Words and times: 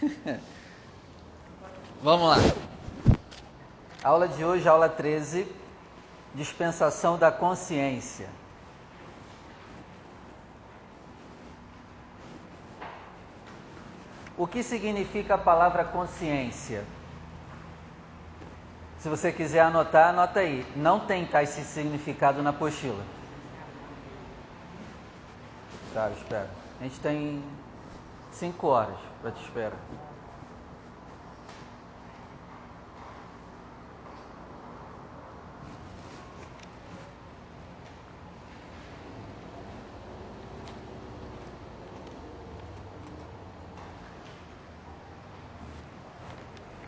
Vamos 2.02 2.28
lá. 2.28 2.36
Aula 4.02 4.28
de 4.28 4.44
hoje, 4.44 4.68
aula 4.68 4.88
13, 4.88 5.46
dispensação 6.34 7.18
da 7.18 7.30
consciência. 7.32 8.28
O 14.38 14.46
que 14.46 14.62
significa 14.62 15.34
a 15.34 15.38
palavra 15.38 15.82
consciência? 15.84 16.84
Se 18.98 19.08
você 19.08 19.32
quiser 19.32 19.60
anotar, 19.60 20.10
anota 20.10 20.40
aí. 20.40 20.66
Não 20.76 21.00
tem 21.00 21.24
tá, 21.26 21.42
esse 21.42 21.62
significado 21.64 22.42
na 22.42 22.50
apostila. 22.50 23.02
Tá, 25.94 26.10
espera. 26.10 26.50
A 26.80 26.84
gente 26.84 27.00
tem 27.00 27.42
cinco 28.38 28.66
horas 28.66 28.98
para 29.22 29.30
te 29.30 29.42
esperar. 29.42 29.72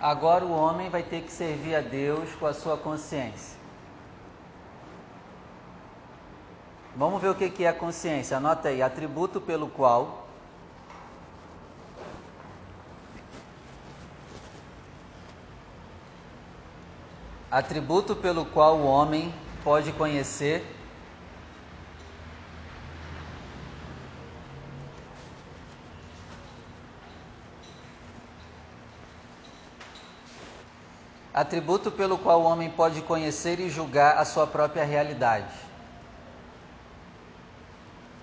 Agora 0.01 0.45
o 0.45 0.53
homem 0.53 0.89
vai 0.91 1.03
ter 1.03 1.23
que 1.23 1.33
servir 1.33 1.75
a 1.75 1.81
Deus 1.81 2.33
com 2.37 2.47
a 2.47 2.55
sua 2.55 2.77
consciência. 2.77 3.59
Vamos 6.95 7.21
ver 7.21 7.29
o 7.29 7.35
que 7.35 7.65
é 7.65 7.69
a 7.69 7.73
consciência. 7.73 8.37
Anota 8.37 8.69
aí: 8.69 8.81
atributo 8.81 9.41
pelo 9.41 9.69
qual 9.69 10.28
atributo 17.51 18.15
pelo 18.15 18.45
qual 18.45 18.77
o 18.79 18.85
homem 18.85 19.35
pode 19.65 19.91
conhecer 19.93 20.65
atributo 31.33 31.91
pelo 31.91 32.19
qual 32.19 32.43
o 32.43 32.45
homem 32.45 32.69
pode 32.69 33.01
conhecer 33.01 33.61
e 33.61 33.71
julgar 33.71 34.19
a 34.19 34.25
sua 34.25 34.47
própria 34.47 34.85
realidade. 34.85 35.55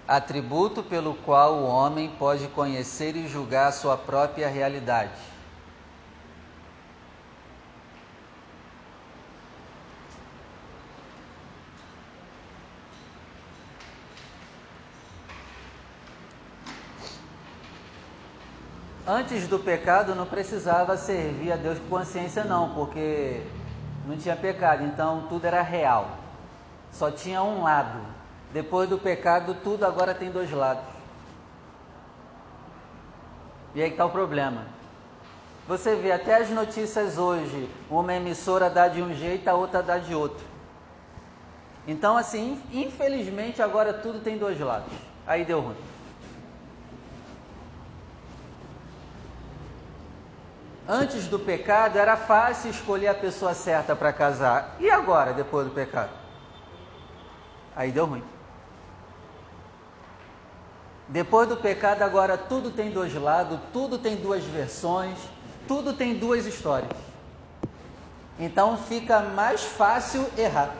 Atributo 0.06 0.84
pelo 0.84 1.16
qual 1.16 1.56
o 1.56 1.66
homem 1.66 2.10
pode 2.20 2.48
conhecer 2.50 3.16
e 3.16 3.28
julgar 3.28 3.70
a 3.70 3.72
sua 3.72 3.98
própria 3.98 4.50
realidade. 4.50 5.35
Antes 19.08 19.48
do 19.48 19.60
pecado 19.60 20.16
não 20.16 20.26
precisava 20.26 20.98
servir 20.98 21.52
a 21.52 21.56
Deus 21.56 21.78
com 21.78 21.98
consciência 21.98 22.44
não, 22.44 22.74
porque 22.74 23.44
não 24.08 24.18
tinha 24.18 24.36
pecado, 24.36 24.84
então 24.84 25.28
tudo 25.30 25.46
era 25.46 25.62
real. 25.62 26.10
Só 26.92 27.12
tinha 27.12 27.44
um 27.44 27.62
lado. 27.62 28.00
Depois 28.52 28.90
do 28.90 28.98
pecado, 28.98 29.56
tudo 29.64 29.86
agora 29.86 30.16
tem 30.16 30.32
dois 30.32 30.52
lados. 30.52 30.84
E 33.76 33.82
aí 33.84 33.92
está 33.92 34.06
o 34.06 34.10
problema. 34.10 34.66
Você 35.68 35.96
vê 35.96 36.12
até 36.12 36.38
as 36.42 36.50
notícias 36.50 37.18
hoje, 37.20 37.70
uma 37.90 38.14
emissora 38.14 38.72
dá 38.72 38.88
de 38.88 39.04
um 39.04 39.14
jeito, 39.14 39.48
a 39.48 39.54
outra 39.54 39.84
dá 39.84 40.00
de 40.00 40.16
outro. 40.16 40.44
Então, 41.88 42.18
assim, 42.18 42.60
infelizmente 42.72 43.62
agora 43.62 43.94
tudo 43.94 44.20
tem 44.20 44.38
dois 44.38 44.60
lados. 44.60 44.94
Aí 45.28 45.46
deu 45.46 45.60
ruim. 45.62 45.95
Antes 50.88 51.28
do 51.28 51.40
pecado 51.40 51.98
era 51.98 52.16
fácil 52.16 52.70
escolher 52.70 53.08
a 53.08 53.16
pessoa 53.16 53.56
certa 53.56 53.96
para 53.96 54.14
casar. 54.14 54.76
E 54.80 54.90
agora, 54.90 55.34
depois 55.34 55.66
do 55.68 55.74
pecado? 55.74 56.12
Aí 57.76 57.92
deu 57.92 58.06
ruim. 58.06 58.24
Depois 61.08 61.48
do 61.50 61.58
pecado, 61.58 62.04
agora 62.04 62.38
tudo 62.38 62.72
tem 62.72 62.92
dois 62.92 63.14
lados, 63.16 63.60
tudo 63.74 63.98
tem 63.98 64.16
duas 64.16 64.44
versões, 64.44 65.18
tudo 65.68 65.94
tem 65.94 66.16
duas 66.16 66.46
histórias. 66.46 66.92
Então 68.40 68.78
fica 68.78 69.20
mais 69.20 69.64
fácil 69.64 70.30
errar. 70.38 70.74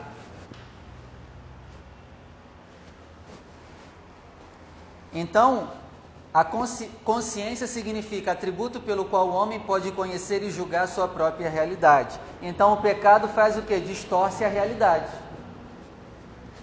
Então, 5.12 5.70
a 6.36 6.44
consci 6.44 6.90
consciência 7.02 7.66
significa 7.66 8.32
atributo 8.32 8.78
pelo 8.78 9.06
qual 9.06 9.26
o 9.26 9.32
homem 9.32 9.58
pode 9.58 9.90
conhecer 9.92 10.42
e 10.42 10.50
julgar 10.50 10.86
sua 10.86 11.08
própria 11.08 11.48
realidade. 11.48 12.20
Então 12.42 12.74
o 12.74 12.82
pecado 12.82 13.26
faz 13.26 13.56
o 13.56 13.62
que? 13.62 13.80
Distorce 13.80 14.44
a 14.44 14.48
realidade. 14.48 15.10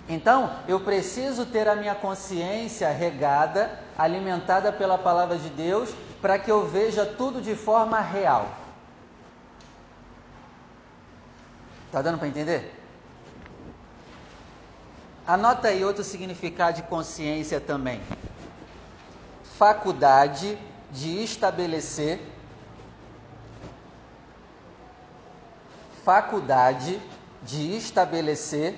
Então 0.07 0.57
eu 0.67 0.79
preciso 0.79 1.43
ter 1.47 1.67
a 1.67 1.75
minha 1.75 1.95
consciência 1.95 2.87
regada, 2.91 3.79
alimentada 3.97 4.71
pela 4.71 4.95
palavra 4.95 5.39
de 5.39 5.49
Deus, 5.49 5.89
para 6.21 6.37
que 6.37 6.51
eu 6.51 6.67
veja 6.67 7.03
tudo 7.03 7.41
de 7.41 7.55
forma 7.55 7.99
real. 7.99 8.51
Tá 11.91 11.99
dando 11.99 12.19
para 12.19 12.27
entender? 12.27 12.79
Anota 15.25 15.69
aí 15.69 15.83
outro 15.83 16.03
significado 16.03 16.75
de 16.75 16.83
consciência 16.83 17.59
também 17.59 17.99
faculdade 19.57 20.57
de 20.91 21.23
estabelecer 21.23 22.19
faculdade 26.03 27.01
de 27.43 27.75
estabelecer 27.77 28.75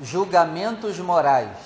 julgamentos 0.00 0.98
morais. 0.98 1.56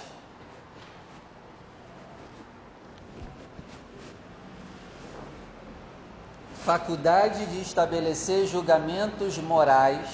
Faculdade 6.64 7.46
de 7.46 7.60
estabelecer 7.62 8.46
julgamentos 8.46 9.38
morais 9.38 10.06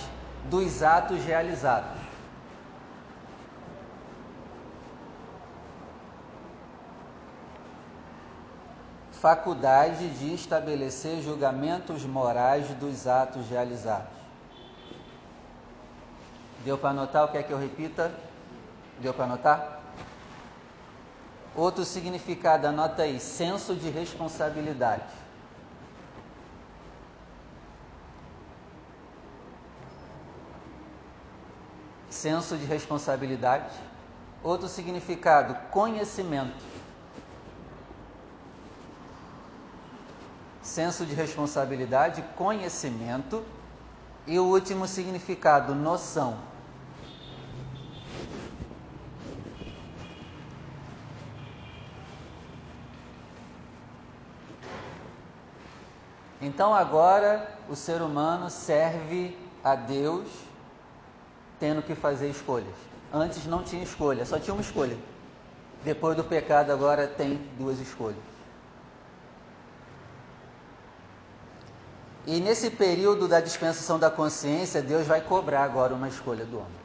dos 0.44 0.82
atos 0.82 1.22
realizados. 1.24 2.03
Faculdade 9.24 10.10
de 10.10 10.34
estabelecer 10.34 11.22
julgamentos 11.22 12.04
morais 12.04 12.68
dos 12.74 13.06
atos 13.06 13.48
realizados. 13.48 14.12
Deu 16.62 16.76
para 16.76 16.90
anotar 16.90 17.24
o 17.24 17.28
que 17.28 17.38
é 17.38 17.42
que 17.42 17.50
eu 17.50 17.56
repita? 17.58 18.14
Deu 19.00 19.14
para 19.14 19.24
anotar? 19.24 19.80
Outro 21.56 21.86
significado, 21.86 22.66
anota 22.66 23.04
aí: 23.04 23.18
senso 23.18 23.74
de 23.74 23.88
responsabilidade. 23.88 25.10
Senso 32.10 32.58
de 32.58 32.66
responsabilidade. 32.66 33.74
Outro 34.42 34.68
significado, 34.68 35.54
conhecimento. 35.70 36.73
Senso 40.74 41.06
de 41.06 41.14
responsabilidade, 41.14 42.20
conhecimento 42.34 43.44
e 44.26 44.40
o 44.40 44.44
último 44.44 44.88
significado, 44.88 45.72
noção. 45.72 46.36
Então 56.42 56.74
agora 56.74 57.56
o 57.68 57.76
ser 57.76 58.02
humano 58.02 58.50
serve 58.50 59.38
a 59.62 59.76
Deus 59.76 60.26
tendo 61.60 61.82
que 61.82 61.94
fazer 61.94 62.28
escolhas. 62.28 62.74
Antes 63.12 63.46
não 63.46 63.62
tinha 63.62 63.84
escolha, 63.84 64.26
só 64.26 64.40
tinha 64.40 64.52
uma 64.52 64.60
escolha. 64.60 64.98
Depois 65.84 66.16
do 66.16 66.24
pecado 66.24 66.72
agora 66.72 67.06
tem 67.06 67.36
duas 67.56 67.78
escolhas. 67.78 68.33
E 72.26 72.40
nesse 72.40 72.70
período 72.70 73.28
da 73.28 73.40
dispensação 73.40 73.98
da 73.98 74.10
consciência, 74.10 74.80
Deus 74.80 75.06
vai 75.06 75.20
cobrar 75.20 75.62
agora 75.62 75.94
uma 75.94 76.08
escolha 76.08 76.44
do 76.44 76.58
homem. 76.58 76.84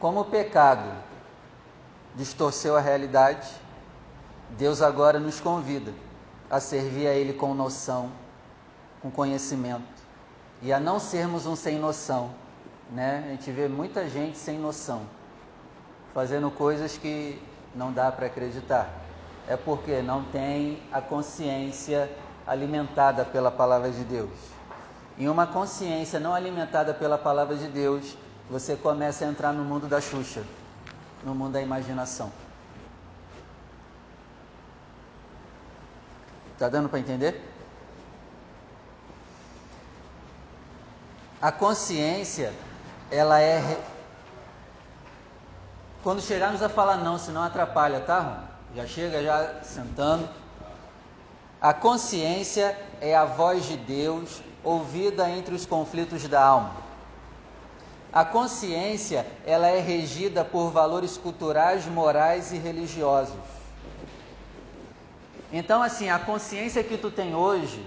como 0.00 0.20
o 0.20 0.24
pecado 0.24 0.90
distorceu 2.16 2.74
a 2.74 2.80
realidade, 2.80 3.48
Deus 4.56 4.80
agora 4.80 5.20
nos 5.20 5.38
convida 5.38 5.92
a 6.50 6.58
servir 6.58 7.06
a 7.06 7.12
Ele 7.12 7.34
com 7.34 7.54
noção, 7.54 8.10
com 9.02 9.10
conhecimento 9.10 9.84
e 10.62 10.72
a 10.72 10.80
não 10.80 10.98
sermos 10.98 11.46
um 11.46 11.54
sem 11.54 11.78
noção, 11.78 12.30
né? 12.90 13.22
A 13.26 13.30
gente 13.30 13.52
vê 13.52 13.68
muita 13.68 14.08
gente 14.08 14.38
sem 14.38 14.58
noção, 14.58 15.02
fazendo 16.14 16.50
coisas 16.50 16.96
que 16.96 17.40
não 17.74 17.92
dá 17.92 18.10
para 18.10 18.26
acreditar. 18.26 18.90
É 19.48 19.56
porque 19.56 20.00
não 20.02 20.24
tem 20.24 20.82
a 20.92 21.00
consciência 21.00 22.10
alimentada 22.46 23.24
pela 23.24 23.50
palavra 23.50 23.90
de 23.90 24.04
Deus. 24.04 24.30
Em 25.18 25.28
uma 25.28 25.46
consciência 25.46 26.18
não 26.18 26.34
alimentada 26.34 26.94
pela 26.94 27.18
palavra 27.18 27.56
de 27.56 27.68
Deus, 27.68 28.16
você 28.48 28.74
começa 28.74 29.24
a 29.24 29.28
entrar 29.28 29.52
no 29.52 29.64
mundo 29.64 29.86
da 29.86 30.00
Xuxa, 30.00 30.42
no 31.24 31.34
mundo 31.34 31.52
da 31.52 31.62
imaginação. 31.62 32.32
Tá 36.58 36.68
dando 36.68 36.88
para 36.88 36.98
entender? 36.98 37.42
A 41.40 41.50
consciência, 41.50 42.52
ela 43.10 43.40
é. 43.40 43.82
Quando 46.02 46.20
chegarmos 46.20 46.62
a 46.62 46.68
falar 46.68 46.98
não, 46.98 47.18
senão 47.18 47.42
atrapalha, 47.42 48.00
tá? 48.00 48.49
Já 48.74 48.86
chega 48.86 49.20
já 49.22 49.62
sentando. 49.64 50.28
A 51.60 51.74
consciência 51.74 52.78
é 53.00 53.16
a 53.16 53.24
voz 53.24 53.64
de 53.64 53.76
Deus 53.76 54.40
ouvida 54.62 55.28
entre 55.28 55.54
os 55.54 55.66
conflitos 55.66 56.26
da 56.28 56.40
alma. 56.40 56.72
A 58.12 58.24
consciência, 58.24 59.26
ela 59.44 59.66
é 59.66 59.80
regida 59.80 60.44
por 60.44 60.70
valores 60.70 61.16
culturais, 61.16 61.84
morais 61.86 62.52
e 62.52 62.58
religiosos. 62.58 63.34
Então, 65.52 65.82
assim, 65.82 66.08
a 66.08 66.18
consciência 66.18 66.82
que 66.84 66.96
tu 66.96 67.10
tem 67.10 67.34
hoje 67.34 67.84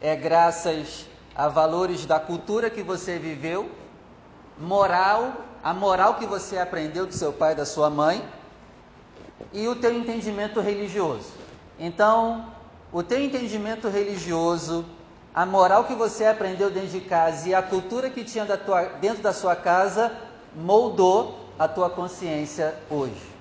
é 0.00 0.16
graças 0.16 1.06
a 1.34 1.46
valores 1.46 2.06
da 2.06 2.18
cultura 2.18 2.68
que 2.68 2.82
você 2.82 3.18
viveu, 3.18 3.70
moral, 4.58 5.32
a 5.62 5.72
moral 5.72 6.14
que 6.14 6.26
você 6.26 6.58
aprendeu 6.58 7.06
do 7.06 7.14
seu 7.14 7.32
pai 7.32 7.52
e 7.52 7.56
da 7.56 7.64
sua 7.64 7.88
mãe 7.88 8.22
e 9.52 9.66
o 9.68 9.76
teu 9.76 9.92
entendimento 9.92 10.60
religioso. 10.60 11.32
Então, 11.78 12.52
o 12.92 13.02
teu 13.02 13.20
entendimento 13.20 13.88
religioso, 13.88 14.84
a 15.34 15.44
moral 15.44 15.84
que 15.84 15.94
você 15.94 16.26
aprendeu 16.26 16.70
dentro 16.70 16.90
de 16.90 17.00
casa 17.00 17.48
e 17.48 17.54
a 17.54 17.62
cultura 17.62 18.10
que 18.10 18.24
tinha 18.24 18.44
da 18.44 18.56
tua, 18.56 18.84
dentro 19.00 19.22
da 19.22 19.32
sua 19.32 19.56
casa 19.56 20.16
moldou 20.54 21.48
a 21.58 21.66
tua 21.66 21.90
consciência 21.90 22.74
hoje. 22.88 23.34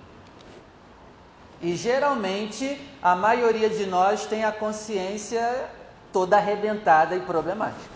E 1.61 1.75
geralmente 1.75 2.79
a 3.01 3.15
maioria 3.15 3.69
de 3.69 3.85
nós 3.85 4.25
tem 4.25 4.43
a 4.43 4.51
consciência 4.51 5.69
toda 6.11 6.37
arrebentada 6.37 7.15
e 7.15 7.21
problemática. 7.21 7.93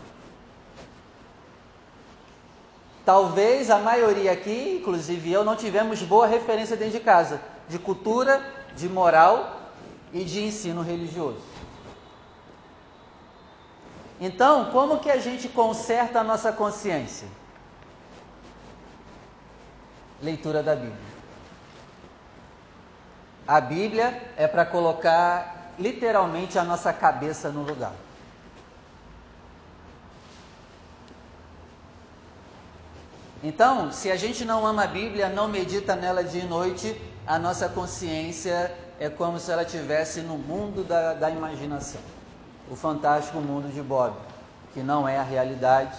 Talvez 3.03 3.69
a 3.69 3.79
maioria 3.79 4.31
aqui, 4.31 4.79
inclusive 4.79 5.31
eu, 5.31 5.44
não 5.44 5.55
tivemos 5.55 6.01
boa 6.01 6.27
referência 6.27 6.75
dentro 6.75 6.99
de 6.99 7.03
casa 7.03 7.41
de 7.68 7.78
cultura, 7.78 8.42
de 8.75 8.88
moral 8.88 9.62
e 10.14 10.24
de 10.24 10.44
ensino 10.44 10.81
religioso. 10.81 11.42
Então, 14.19 14.72
como 14.72 15.00
que 15.00 15.12
a 15.12 15.18
gente 15.18 15.48
conserta 15.48 16.19
a 16.19 16.24
nossa 16.24 16.52
consciência? 16.52 17.28
Leitura 20.22 20.64
da 20.64 20.75
Bíblia. 20.75 21.18
A 23.48 23.62
Bíblia 23.62 24.34
é 24.36 24.48
para 24.48 24.66
colocar 24.66 25.74
literalmente 25.78 26.58
a 26.58 26.64
nossa 26.64 26.92
cabeça 26.92 27.50
no 27.50 27.62
lugar. 27.62 27.94
Então, 33.44 33.92
se 33.92 34.12
a 34.12 34.16
gente 34.16 34.44
não 34.44 34.66
ama 34.66 34.86
a 34.86 34.88
Bíblia, 34.88 35.30
não 35.30 35.48
medita 35.48 35.96
nela 35.96 36.24
dia 36.24 36.44
e 36.44 36.48
noite, 36.48 37.00
a 37.27 37.38
nossa 37.38 37.68
consciência 37.68 38.74
é 39.00 39.09
como 39.09 39.38
se 39.38 39.51
ela 39.51 39.63
estivesse 39.63 40.21
no 40.21 40.38
mundo 40.38 40.83
da, 40.83 41.13
da 41.13 41.29
imaginação 41.29 42.00
o 42.71 42.75
fantástico 42.75 43.39
mundo 43.39 43.71
de 43.71 43.81
Bob, 43.81 44.15
que 44.74 44.81
não 44.81 45.07
é 45.07 45.18
a 45.18 45.24
realidade, 45.24 45.97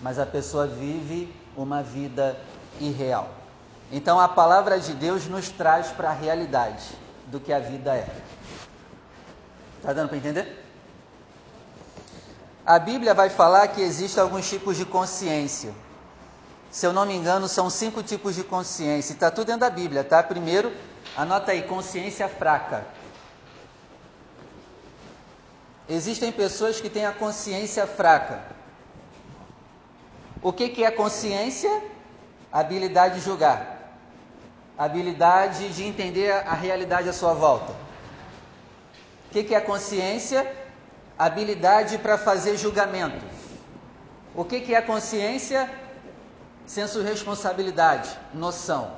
mas 0.00 0.18
a 0.18 0.26
pessoa 0.26 0.66
vive 0.66 1.34
uma 1.56 1.82
vida 1.82 2.36
irreal. 2.80 3.28
Então 3.90 4.18
a 4.18 4.28
palavra 4.28 4.78
de 4.78 4.94
Deus 4.94 5.26
nos 5.26 5.48
traz 5.50 5.88
para 5.88 6.10
a 6.10 6.14
realidade 6.14 6.96
do 7.26 7.38
que 7.40 7.52
a 7.52 7.58
vida 7.58 7.94
é. 7.94 8.08
Está 9.78 9.92
dando 9.92 10.08
para 10.08 10.18
entender? 10.18 10.64
A 12.64 12.78
Bíblia 12.78 13.12
vai 13.12 13.28
falar 13.28 13.68
que 13.68 13.80
existem 13.80 14.22
alguns 14.22 14.48
tipos 14.48 14.76
de 14.76 14.84
consciência. 14.84 15.74
Se 16.72 16.86
eu 16.86 16.92
não 16.92 17.04
me 17.04 17.14
engano, 17.14 17.46
são 17.48 17.68
cinco 17.68 18.02
tipos 18.02 18.34
de 18.34 18.42
consciência. 18.42 19.12
Está 19.12 19.30
tudo 19.30 19.48
dentro 19.48 19.60
da 19.60 19.68
Bíblia, 19.68 20.02
tá? 20.02 20.22
Primeiro, 20.22 20.72
anota 21.14 21.52
aí, 21.52 21.62
consciência 21.64 22.26
fraca. 22.30 22.86
Existem 25.86 26.32
pessoas 26.32 26.80
que 26.80 26.88
têm 26.88 27.04
a 27.04 27.12
consciência 27.12 27.86
fraca. 27.86 28.40
O 30.42 30.50
que, 30.50 30.70
que 30.70 30.82
é 30.82 30.90
consciência? 30.90 31.70
Habilidade 32.50 33.16
de 33.16 33.20
julgar. 33.20 33.98
Habilidade 34.78 35.68
de 35.74 35.84
entender 35.84 36.32
a 36.32 36.54
realidade 36.54 37.06
à 37.06 37.12
sua 37.12 37.34
volta. 37.34 37.72
O 39.26 39.32
que, 39.32 39.44
que 39.44 39.54
é 39.54 39.60
consciência? 39.60 40.50
Habilidade 41.18 41.98
para 41.98 42.16
fazer 42.16 42.56
julgamentos. 42.56 43.28
O 44.34 44.42
que, 44.42 44.62
que 44.62 44.74
é 44.74 44.80
consciência? 44.80 45.81
Senso 46.66 47.00
de 47.00 47.08
responsabilidade, 47.08 48.10
noção. 48.32 48.92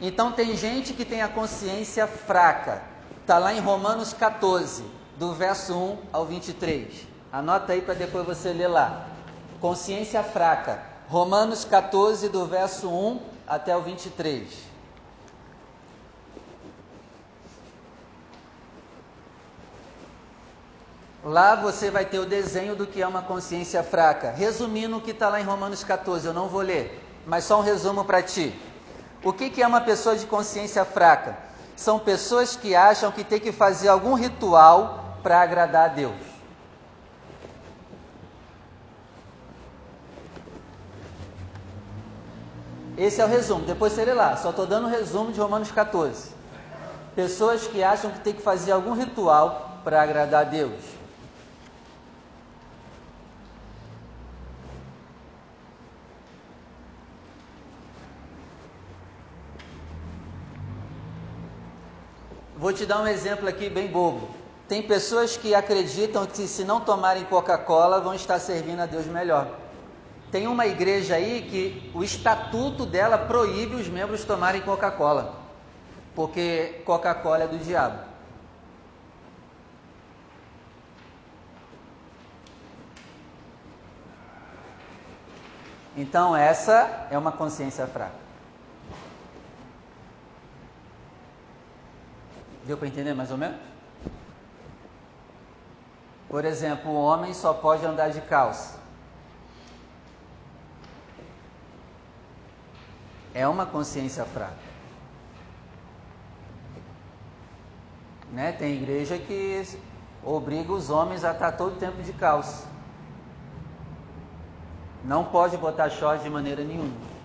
Então 0.00 0.32
tem 0.32 0.56
gente 0.56 0.92
que 0.92 1.04
tem 1.04 1.22
a 1.22 1.28
consciência 1.28 2.06
fraca. 2.06 2.82
Está 3.20 3.38
lá 3.38 3.52
em 3.52 3.60
Romanos 3.60 4.12
14, 4.12 4.84
do 5.16 5.34
verso 5.34 5.74
1 5.74 5.98
ao 6.12 6.24
23. 6.24 7.06
Anota 7.32 7.72
aí 7.72 7.82
para 7.82 7.94
depois 7.94 8.24
você 8.24 8.52
ler 8.52 8.68
lá. 8.68 9.08
Consciência 9.60 10.22
fraca. 10.22 10.82
Romanos 11.08 11.64
14, 11.64 12.28
do 12.28 12.46
verso 12.46 12.88
1 12.88 13.20
até 13.46 13.76
o 13.76 13.82
23. 13.82 14.68
Lá 21.24 21.56
você 21.56 21.90
vai 21.90 22.06
ter 22.06 22.18
o 22.18 22.24
desenho 22.24 22.76
do 22.76 22.86
que 22.86 23.02
é 23.02 23.06
uma 23.06 23.22
consciência 23.22 23.82
fraca. 23.82 24.30
Resumindo 24.30 24.96
o 24.96 25.00
que 25.00 25.10
está 25.10 25.28
lá 25.28 25.40
em 25.40 25.44
Romanos 25.44 25.82
14, 25.82 26.26
eu 26.26 26.32
não 26.32 26.48
vou 26.48 26.62
ler, 26.62 27.04
mas 27.28 27.44
só 27.44 27.60
um 27.60 27.62
resumo 27.62 28.06
para 28.06 28.22
ti. 28.22 28.58
O 29.22 29.34
que, 29.34 29.50
que 29.50 29.62
é 29.62 29.66
uma 29.66 29.82
pessoa 29.82 30.16
de 30.16 30.24
consciência 30.24 30.82
fraca? 30.82 31.36
São 31.76 31.98
pessoas 31.98 32.56
que 32.56 32.74
acham 32.74 33.12
que 33.12 33.22
tem 33.22 33.38
que 33.38 33.52
fazer 33.52 33.88
algum 33.88 34.14
ritual 34.14 35.18
para 35.22 35.42
agradar 35.42 35.90
a 35.90 35.92
Deus. 35.92 36.16
Esse 42.96 43.20
é 43.20 43.24
o 43.24 43.28
resumo. 43.28 43.64
Depois 43.66 43.92
você 43.92 44.06
lê 44.06 44.14
lá. 44.14 44.34
Só 44.38 44.48
estou 44.48 44.66
dando 44.66 44.86
o 44.86 44.90
resumo 44.90 45.30
de 45.30 45.38
Romanos 45.38 45.70
14. 45.70 46.30
Pessoas 47.14 47.66
que 47.66 47.82
acham 47.82 48.10
que 48.10 48.20
tem 48.20 48.32
que 48.32 48.42
fazer 48.42 48.72
algum 48.72 48.94
ritual 48.94 49.80
para 49.84 50.02
agradar 50.02 50.46
a 50.46 50.48
Deus. 50.48 50.97
Vou 62.68 62.74
te 62.74 62.84
dar 62.84 63.00
um 63.00 63.06
exemplo 63.06 63.48
aqui 63.48 63.70
bem 63.70 63.86
bobo. 63.86 64.28
Tem 64.68 64.82
pessoas 64.82 65.38
que 65.38 65.54
acreditam 65.54 66.26
que 66.26 66.46
se 66.46 66.64
não 66.64 66.82
tomarem 66.82 67.24
Coca-Cola 67.24 67.98
vão 67.98 68.12
estar 68.12 68.38
servindo 68.38 68.80
a 68.80 68.84
Deus 68.84 69.06
melhor. 69.06 69.58
Tem 70.30 70.46
uma 70.46 70.66
igreja 70.66 71.14
aí 71.14 71.48
que 71.48 71.90
o 71.94 72.04
estatuto 72.04 72.84
dela 72.84 73.16
proíbe 73.16 73.76
os 73.76 73.88
membros 73.88 74.22
tomarem 74.22 74.60
Coca-Cola, 74.60 75.34
porque 76.14 76.82
Coca-Cola 76.84 77.44
é 77.44 77.46
do 77.46 77.56
diabo. 77.56 78.00
Então, 85.96 86.36
essa 86.36 87.08
é 87.10 87.16
uma 87.16 87.32
consciência 87.32 87.86
fraca. 87.86 88.27
Deu 92.68 92.76
para 92.76 92.86
entender 92.86 93.14
mais 93.14 93.32
ou 93.32 93.36
menos? 93.36 93.58
Por 96.28 96.44
exemplo, 96.44 96.92
o 96.92 97.02
homem 97.02 97.34
só 97.34 97.52
pode 97.52 97.84
andar 97.84 98.10
de 98.10 98.20
calça. 98.20 98.78
é 103.38 103.46
uma 103.46 103.64
consciência 103.64 104.24
fraca. 104.24 104.56
Né? 108.32 108.50
Tem 108.50 108.74
igreja 108.74 109.16
que 109.16 109.64
obriga 110.24 110.72
os 110.72 110.90
homens 110.90 111.24
a 111.24 111.30
estar 111.30 111.52
todo 111.52 111.78
tempo 111.78 112.02
de 112.02 112.12
calça. 112.12 112.66
Não 115.04 115.24
pode 115.24 115.56
botar 115.56 115.88
short 115.88 116.22
de 116.24 116.28
maneira 116.28 116.64
nenhuma. 116.64 117.17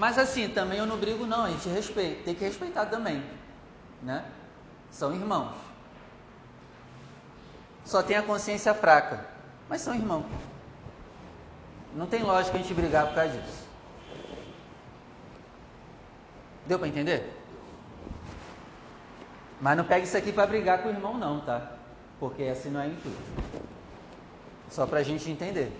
Mas 0.00 0.16
assim, 0.16 0.48
também 0.48 0.78
eu 0.78 0.86
não 0.86 0.96
brigo 0.96 1.26
não, 1.26 1.44
a 1.44 1.50
gente 1.50 1.68
respeita, 1.68 2.22
tem 2.24 2.34
que 2.34 2.42
respeitar 2.42 2.86
também, 2.86 3.22
né? 4.02 4.24
São 4.90 5.14
irmãos. 5.14 5.52
Só 7.84 8.02
tem 8.02 8.16
a 8.16 8.22
consciência 8.22 8.72
fraca, 8.72 9.26
mas 9.68 9.82
são 9.82 9.94
irmãos. 9.94 10.24
Não 11.94 12.06
tem 12.06 12.22
lógica 12.22 12.56
a 12.56 12.62
gente 12.62 12.72
brigar 12.72 13.08
por 13.08 13.14
causa 13.14 13.36
disso. 13.36 13.68
Deu 16.64 16.78
para 16.78 16.88
entender? 16.88 17.38
Mas 19.60 19.76
não 19.76 19.84
pega 19.84 20.06
isso 20.06 20.16
aqui 20.16 20.32
para 20.32 20.46
brigar 20.46 20.82
com 20.82 20.88
o 20.88 20.92
irmão 20.92 21.18
não, 21.18 21.40
tá? 21.42 21.72
Porque 22.18 22.44
assim 22.44 22.70
não 22.70 22.80
é 22.80 22.86
intuito. 22.86 23.18
Só 24.70 24.86
para 24.86 25.00
a 25.00 25.02
gente 25.02 25.30
entender. 25.30 25.70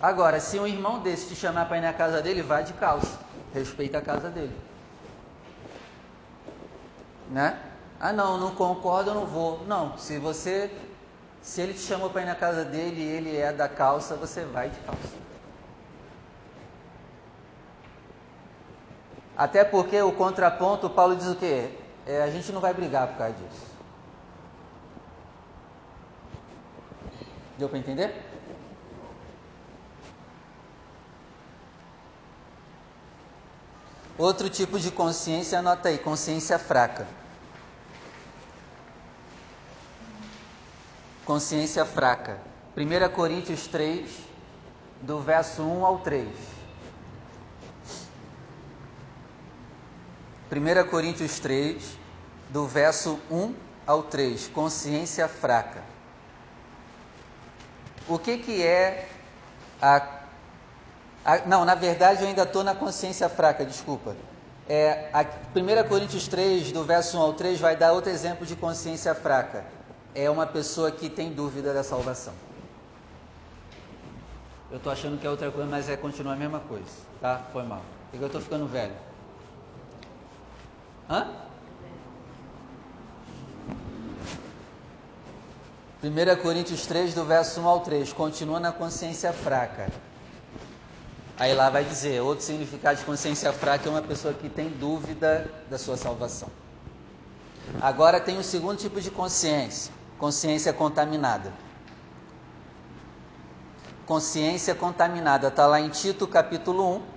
Agora, 0.00 0.40
se 0.40 0.58
um 0.58 0.66
irmão 0.66 1.00
desse 1.00 1.28
te 1.28 1.34
chamar 1.36 1.66
para 1.66 1.78
ir 1.78 1.80
na 1.82 1.92
casa 1.92 2.20
dele, 2.22 2.42
vá 2.42 2.60
de 2.62 2.72
calça. 2.74 3.18
Respeita 3.52 3.98
a 3.98 4.02
casa 4.02 4.30
dele. 4.30 4.56
Né? 7.28 7.58
Ah, 7.98 8.12
não, 8.12 8.38
não 8.38 8.54
concordo, 8.54 9.10
eu 9.10 9.14
não 9.14 9.26
vou. 9.26 9.64
Não, 9.66 9.96
se 9.98 10.18
você 10.18 10.70
se 11.46 11.60
ele 11.60 11.74
te 11.74 11.80
chamou 11.80 12.10
para 12.10 12.22
ir 12.22 12.26
na 12.26 12.34
casa 12.34 12.64
dele 12.64 13.00
e 13.00 13.04
ele 13.04 13.36
é 13.36 13.52
da 13.52 13.68
calça, 13.68 14.16
você 14.16 14.44
vai 14.44 14.68
de 14.68 14.80
calça. 14.80 15.16
Até 19.36 19.64
porque 19.64 20.00
o 20.02 20.12
contraponto, 20.12 20.90
Paulo 20.90 21.14
diz 21.14 21.28
o 21.28 21.36
quê? 21.36 21.70
É, 22.04 22.22
a 22.22 22.30
gente 22.30 22.50
não 22.50 22.60
vai 22.60 22.74
brigar 22.74 23.06
por 23.06 23.18
causa 23.18 23.34
disso. 23.34 23.76
Deu 27.58 27.68
para 27.68 27.78
entender? 27.78 28.35
Outro 34.18 34.48
tipo 34.48 34.78
de 34.78 34.90
consciência, 34.90 35.58
anota 35.58 35.88
aí, 35.88 35.98
consciência 35.98 36.58
fraca. 36.58 37.06
consciência 41.26 41.84
fraca. 41.84 42.38
1 42.76 43.12
Coríntios 43.12 43.66
3, 43.66 44.08
do 45.02 45.20
verso 45.20 45.62
1 45.62 45.84
ao 45.84 45.98
3. 45.98 46.28
1 50.50 50.88
Coríntios 50.88 51.40
3, 51.40 51.98
do 52.48 52.66
verso 52.66 53.18
1 53.28 53.54
ao 53.84 54.04
3, 54.04 54.46
consciência 54.48 55.26
fraca. 55.26 55.82
O 58.08 58.20
que, 58.20 58.38
que 58.38 58.62
é 58.62 59.08
a, 59.82 60.00
a 61.26 61.46
Não, 61.46 61.64
na 61.64 61.74
verdade 61.74 62.22
eu 62.22 62.28
ainda 62.28 62.44
estou 62.44 62.64
na 62.64 62.74
consciência 62.74 63.28
fraca, 63.28 63.64
desculpa. 63.64 64.16
É, 64.68 65.10
a 65.12 65.22
1 65.22 65.88
Coríntios 65.88 66.26
3, 66.28 66.72
do 66.72 66.84
verso 66.84 67.18
1 67.18 67.20
ao 67.20 67.32
3, 67.34 67.60
vai 67.60 67.76
dar 67.76 67.92
outro 67.92 68.10
exemplo 68.10 68.46
de 68.46 68.56
consciência 68.56 69.14
fraca 69.14 69.76
é 70.16 70.30
uma 70.30 70.46
pessoa 70.46 70.90
que 70.90 71.10
tem 71.10 71.30
dúvida 71.30 71.74
da 71.74 71.84
salvação. 71.84 72.32
Eu 74.70 74.78
estou 74.78 74.90
achando 74.90 75.20
que 75.20 75.26
é 75.26 75.30
outra 75.30 75.50
coisa, 75.50 75.68
mas 75.68 75.90
é 75.90 75.96
continuar 75.96 76.32
a 76.32 76.36
mesma 76.36 76.58
coisa, 76.58 76.86
tá? 77.20 77.42
Foi 77.52 77.62
mal. 77.62 77.82
É 78.12 78.16
que 78.16 78.22
eu 78.22 78.26
estou 78.26 78.40
ficando 78.40 78.66
velho. 78.66 78.94
Hã? 81.08 81.28
1 86.02 86.42
Coríntios 86.42 86.86
3, 86.86 87.14
do 87.14 87.24
verso 87.24 87.60
1 87.60 87.68
ao 87.68 87.80
3, 87.80 88.12
continua 88.14 88.58
na 88.58 88.72
consciência 88.72 89.34
fraca. 89.34 89.88
Aí 91.38 91.52
lá 91.54 91.68
vai 91.68 91.84
dizer, 91.84 92.22
outro 92.22 92.44
significado 92.44 92.98
de 92.98 93.04
consciência 93.04 93.52
fraca 93.52 93.86
é 93.86 93.92
uma 93.92 94.00
pessoa 94.00 94.32
que 94.32 94.48
tem 94.48 94.70
dúvida 94.70 95.50
da 95.68 95.76
sua 95.76 95.96
salvação. 95.96 96.48
Agora 97.80 98.18
tem 98.18 98.36
o 98.36 98.40
um 98.40 98.42
segundo 98.42 98.78
tipo 98.78 99.00
de 99.00 99.10
consciência, 99.10 99.92
Consciência 100.18 100.72
contaminada. 100.72 101.52
Consciência 104.06 104.74
contaminada, 104.74 105.48
está 105.48 105.66
lá 105.66 105.78
em 105.78 105.90
Tito 105.90 106.26
capítulo 106.26 106.96
1. 106.96 107.16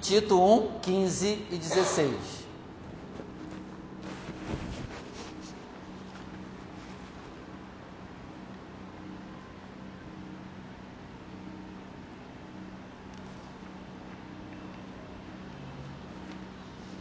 Tito 0.00 0.42
1, 0.42 0.80
15 0.80 1.46
e 1.48 1.56
16. 1.56 2.39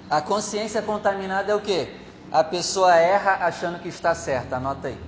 A 0.10 0.22
consciência 0.22 0.82
contaminada 0.82 1.52
é 1.52 1.56
o 1.56 1.62
que? 1.62 1.88
A 2.32 2.44
pessoa 2.44 2.96
erra 2.96 3.46
achando 3.46 3.80
que 3.80 3.90
está 3.90 4.16
certa, 4.16 4.58
anota 4.58 4.88
aí. 4.88 5.00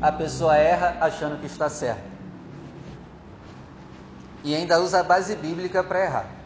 A 0.00 0.12
pessoa 0.12 0.56
erra 0.56 0.96
achando 1.00 1.38
que 1.40 1.46
está 1.46 1.68
certa. 1.68 2.02
E 4.42 4.54
ainda 4.54 4.80
usa 4.80 5.00
a 5.00 5.02
base 5.02 5.34
bíblica 5.36 5.82
para 5.82 6.04
errar. 6.04 6.37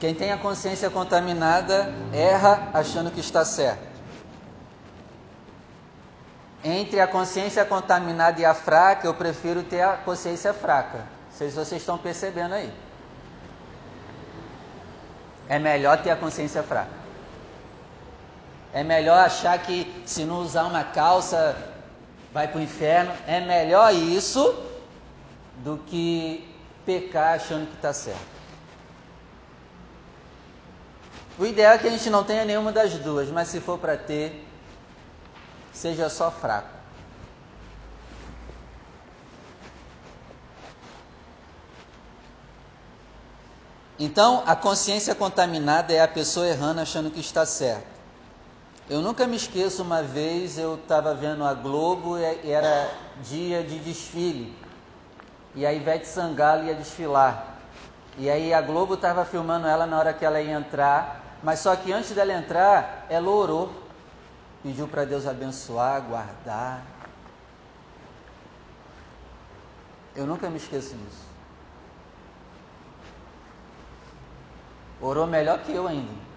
Quem 0.00 0.14
tem 0.14 0.32
a 0.32 0.38
consciência 0.38 0.88
contaminada 0.88 1.92
erra 2.10 2.70
achando 2.72 3.10
que 3.10 3.20
está 3.20 3.44
certo. 3.44 3.90
Entre 6.64 6.98
a 6.98 7.06
consciência 7.06 7.66
contaminada 7.66 8.40
e 8.40 8.44
a 8.44 8.54
fraca, 8.54 9.06
eu 9.06 9.12
prefiro 9.12 9.62
ter 9.62 9.82
a 9.82 9.98
consciência 9.98 10.54
fraca. 10.54 11.04
Se 11.30 11.50
vocês 11.50 11.82
estão 11.82 11.98
percebendo 11.98 12.54
aí. 12.54 12.72
É 15.46 15.58
melhor 15.58 16.02
ter 16.02 16.10
a 16.10 16.16
consciência 16.16 16.62
fraca. 16.62 16.98
É 18.72 18.82
melhor 18.82 19.18
achar 19.18 19.58
que 19.58 20.02
se 20.06 20.24
não 20.24 20.40
usar 20.40 20.64
uma 20.64 20.84
calça 20.84 21.54
vai 22.32 22.48
para 22.48 22.58
o 22.58 22.62
inferno. 22.62 23.12
É 23.26 23.40
melhor 23.40 23.92
isso 23.92 24.64
do 25.58 25.76
que 25.76 26.48
pecar 26.86 27.34
achando 27.34 27.66
que 27.66 27.76
está 27.76 27.92
certo. 27.92 28.39
O 31.40 31.46
ideal 31.46 31.72
é 31.72 31.78
que 31.78 31.86
a 31.86 31.90
gente 31.90 32.10
não 32.10 32.22
tenha 32.22 32.44
nenhuma 32.44 32.70
das 32.70 32.92
duas, 32.98 33.30
mas 33.30 33.48
se 33.48 33.60
for 33.60 33.78
para 33.78 33.96
ter, 33.96 34.46
seja 35.72 36.10
só 36.10 36.30
fraco. 36.30 36.68
Então, 43.98 44.42
a 44.46 44.54
consciência 44.54 45.14
contaminada 45.14 45.94
é 45.94 46.02
a 46.02 46.08
pessoa 46.08 46.46
errando 46.46 46.82
achando 46.82 47.10
que 47.10 47.20
está 47.20 47.46
certo. 47.46 47.86
Eu 48.86 49.00
nunca 49.00 49.26
me 49.26 49.36
esqueço, 49.36 49.82
uma 49.82 50.02
vez 50.02 50.58
eu 50.58 50.74
estava 50.74 51.14
vendo 51.14 51.42
a 51.42 51.54
Globo 51.54 52.18
e 52.18 52.50
era 52.50 52.90
dia 53.22 53.62
de 53.62 53.78
desfile. 53.78 54.54
E 55.54 55.64
a 55.64 55.72
Ivete 55.72 56.06
Sangalo 56.06 56.66
ia 56.66 56.74
desfilar. 56.74 57.56
E 58.18 58.28
aí 58.28 58.52
a 58.52 58.60
Globo 58.60 58.92
estava 58.92 59.24
filmando 59.24 59.66
ela 59.66 59.86
na 59.86 59.98
hora 59.98 60.12
que 60.12 60.22
ela 60.22 60.38
ia 60.38 60.52
entrar. 60.52 61.29
Mas 61.42 61.60
só 61.60 61.74
que 61.74 61.92
antes 61.92 62.10
dela 62.12 62.32
entrar, 62.32 63.06
ela 63.08 63.30
orou, 63.30 63.72
pediu 64.62 64.86
para 64.86 65.04
Deus 65.04 65.26
abençoar, 65.26 66.02
guardar. 66.02 66.82
Eu 70.14 70.26
nunca 70.26 70.50
me 70.50 70.58
esqueço 70.58 70.94
disso. 70.94 71.30
Orou 75.00 75.26
melhor 75.26 75.60
que 75.60 75.72
eu 75.72 75.86
ainda. 75.86 76.30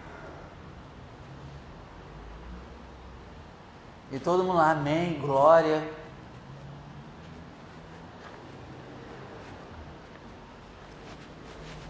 E 4.10 4.20
todo 4.20 4.44
mundo 4.44 4.58
lá, 4.58 4.72
amém, 4.72 5.20
glória. 5.20 5.84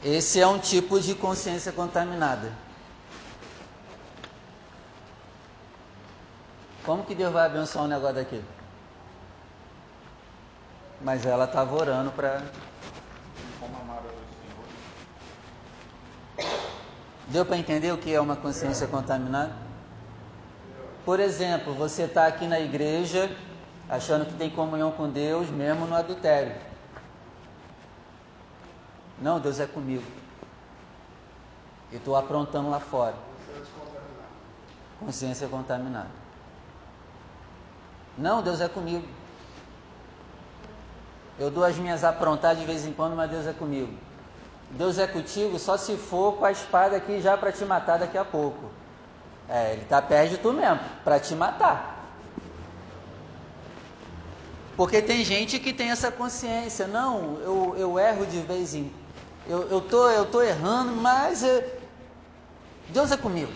Esse 0.03 0.39
é 0.39 0.47
um 0.47 0.57
tipo 0.57 0.99
de 0.99 1.13
consciência 1.13 1.71
contaminada. 1.71 2.62
Como 6.85 7.05
que 7.05 7.15
Deus 7.15 7.31
vai 7.31 7.45
abençoar 7.45 7.85
um 7.85 7.87
negócio 7.87 8.15
daquele? 8.15 8.45
Mas 11.01 11.25
ela 11.25 11.45
estava 11.45 11.73
orando 11.73 12.11
para. 12.11 12.43
Deu 17.27 17.45
para 17.45 17.57
entender 17.57 17.91
o 17.91 17.97
que 17.97 18.13
é 18.13 18.19
uma 18.19 18.35
consciência 18.35 18.85
contaminada? 18.85 19.53
Por 21.05 21.19
exemplo, 21.19 21.73
você 21.73 22.03
está 22.03 22.27
aqui 22.27 22.47
na 22.47 22.59
igreja 22.59 23.33
achando 23.89 24.25
que 24.25 24.33
tem 24.33 24.49
comunhão 24.49 24.91
com 24.91 25.09
Deus 25.09 25.49
mesmo 25.49 25.85
no 25.85 25.95
adultério. 25.95 26.55
Não, 29.21 29.39
Deus 29.39 29.59
é 29.59 29.65
comigo. 29.65 30.03
E 31.91 31.95
estou 31.95 32.15
aprontando 32.15 32.69
lá 32.69 32.79
fora. 32.79 33.15
Consciência 34.99 35.47
contaminada. 35.47 36.22
Não, 38.17 38.41
Deus 38.41 38.61
é 38.61 38.67
comigo. 38.67 39.07
Eu 41.39 41.49
dou 41.49 41.63
as 41.63 41.77
minhas 41.77 42.03
aprontadas 42.03 42.59
de 42.59 42.65
vez 42.65 42.85
em 42.85 42.93
quando, 42.93 43.15
mas 43.15 43.29
Deus 43.29 43.47
é 43.47 43.53
comigo. 43.53 43.93
Deus 44.71 44.97
é 44.97 45.07
contigo 45.07 45.57
só 45.59 45.77
se 45.77 45.95
for 45.97 46.33
com 46.33 46.45
a 46.45 46.51
espada 46.51 46.95
aqui 46.95 47.21
já 47.21 47.37
para 47.37 47.51
te 47.51 47.63
matar 47.65 47.97
daqui 47.99 48.17
a 48.17 48.25
pouco. 48.25 48.71
É, 49.49 49.73
ele 49.73 49.83
está 49.83 50.01
perto 50.01 50.31
de 50.31 50.37
tu 50.37 50.53
mesmo, 50.53 50.79
para 51.03 51.19
te 51.19 51.35
matar. 51.35 51.93
Porque 54.75 55.01
tem 55.01 55.23
gente 55.23 55.59
que 55.59 55.71
tem 55.71 55.91
essa 55.91 56.11
consciência, 56.11 56.87
não, 56.87 57.37
eu, 57.41 57.75
eu 57.77 57.99
erro 57.99 58.25
de 58.25 58.39
vez 58.39 58.73
em 58.73 58.91
eu, 59.47 59.67
eu, 59.69 59.81
tô, 59.81 60.09
eu 60.09 60.25
tô 60.25 60.41
errando, 60.41 60.93
mas 60.93 61.43
é, 61.43 61.79
Deus 62.89 63.11
é 63.11 63.17
comigo. 63.17 63.51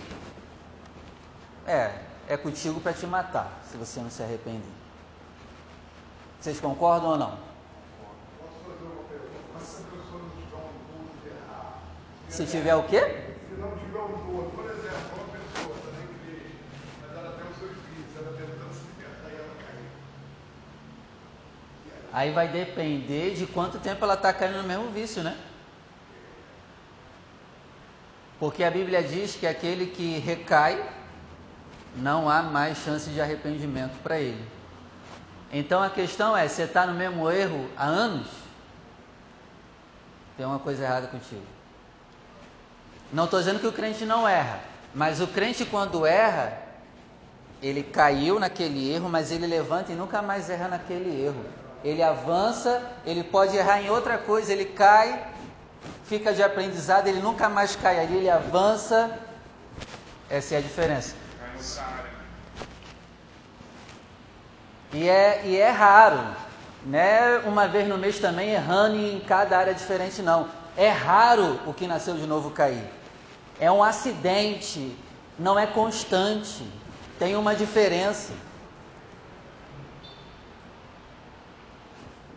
É, 1.66 1.92
é 2.28 2.36
contigo 2.36 2.80
para 2.82 2.94
te 2.94 3.06
matar, 3.08 3.50
se 3.72 3.78
você 3.78 4.00
não 4.00 4.10
se 4.10 4.24
arrepender. 4.24 4.62
Vocês 6.40 6.60
concordam 6.60 7.12
ou 7.12 7.18
não? 7.18 7.48
Se 12.30 12.46
tiver 12.46 12.76
o 12.76 12.84
quê? 12.84 13.00
Se 13.00 13.56
não 13.60 13.72
tiver 13.78 14.00
um 14.00 14.32
dor, 14.32 14.52
por 14.56 14.66
exemplo, 14.66 15.00
uma 15.16 15.26
pessoa 15.34 15.76
está 15.76 15.92
na 15.92 16.04
igreja, 16.04 16.56
mas 17.02 17.18
ela 17.18 17.32
tem 17.32 17.52
os 17.52 17.58
seus 17.58 17.72
vícios, 17.72 18.18
ela 18.18 18.32
tentando 18.38 18.74
se 18.74 18.82
libertar 18.96 19.30
e 19.32 19.36
ela 19.36 19.56
caiu. 19.66 19.86
Aí 22.14 22.32
vai 22.32 22.48
depender 22.48 23.34
de 23.34 23.48
quanto 23.48 23.80
tempo 23.80 24.04
ela 24.04 24.14
está 24.14 24.32
caindo 24.34 24.62
no 24.62 24.68
mesmo 24.68 24.92
vício, 24.92 25.24
né? 25.24 25.38
Porque 28.40 28.64
a 28.64 28.70
Bíblia 28.70 29.02
diz 29.02 29.36
que 29.36 29.48
aquele 29.48 29.88
que 29.88 30.20
recai, 30.20 30.88
não 31.98 32.30
há 32.30 32.42
mais 32.42 32.78
chance 32.78 33.10
de 33.10 33.20
arrependimento 33.20 33.98
para 34.02 34.20
ele. 34.20 34.46
Então 35.52 35.82
a 35.82 35.90
questão 35.90 36.36
é: 36.36 36.48
você 36.48 36.64
está 36.64 36.86
no 36.86 36.94
mesmo 36.94 37.30
erro 37.30 37.70
há 37.76 37.86
anos? 37.86 38.28
Tem 40.36 40.46
uma 40.46 40.60
coisa 40.60 40.84
errada 40.84 41.08
contigo. 41.08 41.42
Não 43.12 43.26
estou 43.26 43.40
dizendo 43.40 43.60
que 43.60 43.68
o 43.68 43.72
crente 43.72 44.06
não 44.06 44.28
erra, 44.28 44.60
mas 44.94 45.22
o 45.22 45.28
crente, 45.28 45.66
quando 45.66 46.06
erra, 46.06 46.62
ele 47.62 47.82
caiu 47.82 48.40
naquele 48.40 48.92
erro, 48.92 49.10
mas 49.10 49.32
ele 49.32 49.48
levanta 49.48 49.92
e 49.92 49.96
nunca 49.96 50.22
mais 50.22 50.50
erra 50.50 50.68
naquele 50.68 51.24
erro. 51.24 51.44
Ele 51.84 52.04
avança, 52.04 52.84
ele 53.06 53.24
pode 53.24 53.56
errar 53.56 53.82
em 53.82 53.90
outra 53.90 54.18
coisa, 54.18 54.52
ele 54.52 54.66
cai, 54.66 55.26
fica 56.04 56.34
de 56.34 56.44
aprendizado, 56.44 57.08
ele 57.08 57.22
nunca 57.22 57.48
mais 57.48 57.76
cai 57.76 58.00
ali, 58.00 58.18
ele 58.18 58.30
avança. 58.30 59.18
Essa 60.30 60.56
é 60.56 60.58
a 60.58 60.62
diferença. 60.62 61.16
E 64.94 65.10
é, 65.10 65.42
e 65.46 65.58
é 65.58 65.70
raro, 65.70 66.20
né? 66.86 67.40
Uma 67.40 67.68
vez 67.68 67.88
no 67.88 67.98
mês 67.98 68.20
também 68.20 68.52
errando 68.52 68.96
em 68.96 69.20
cada 69.20 69.58
área 69.58 69.74
diferente, 69.74 70.22
não. 70.22 70.48
É 70.76 70.90
raro 70.90 71.60
o 71.66 71.74
que 71.74 71.88
nasceu 71.88 72.16
de 72.16 72.26
novo 72.26 72.52
cair. 72.52 72.84
É 73.60 73.72
um 73.72 73.84
acidente, 73.84 74.96
não 75.38 75.58
é 75.58 75.66
constante, 75.68 76.66
tem 77.20 77.36
uma 77.36 77.56
diferença. 77.56 78.34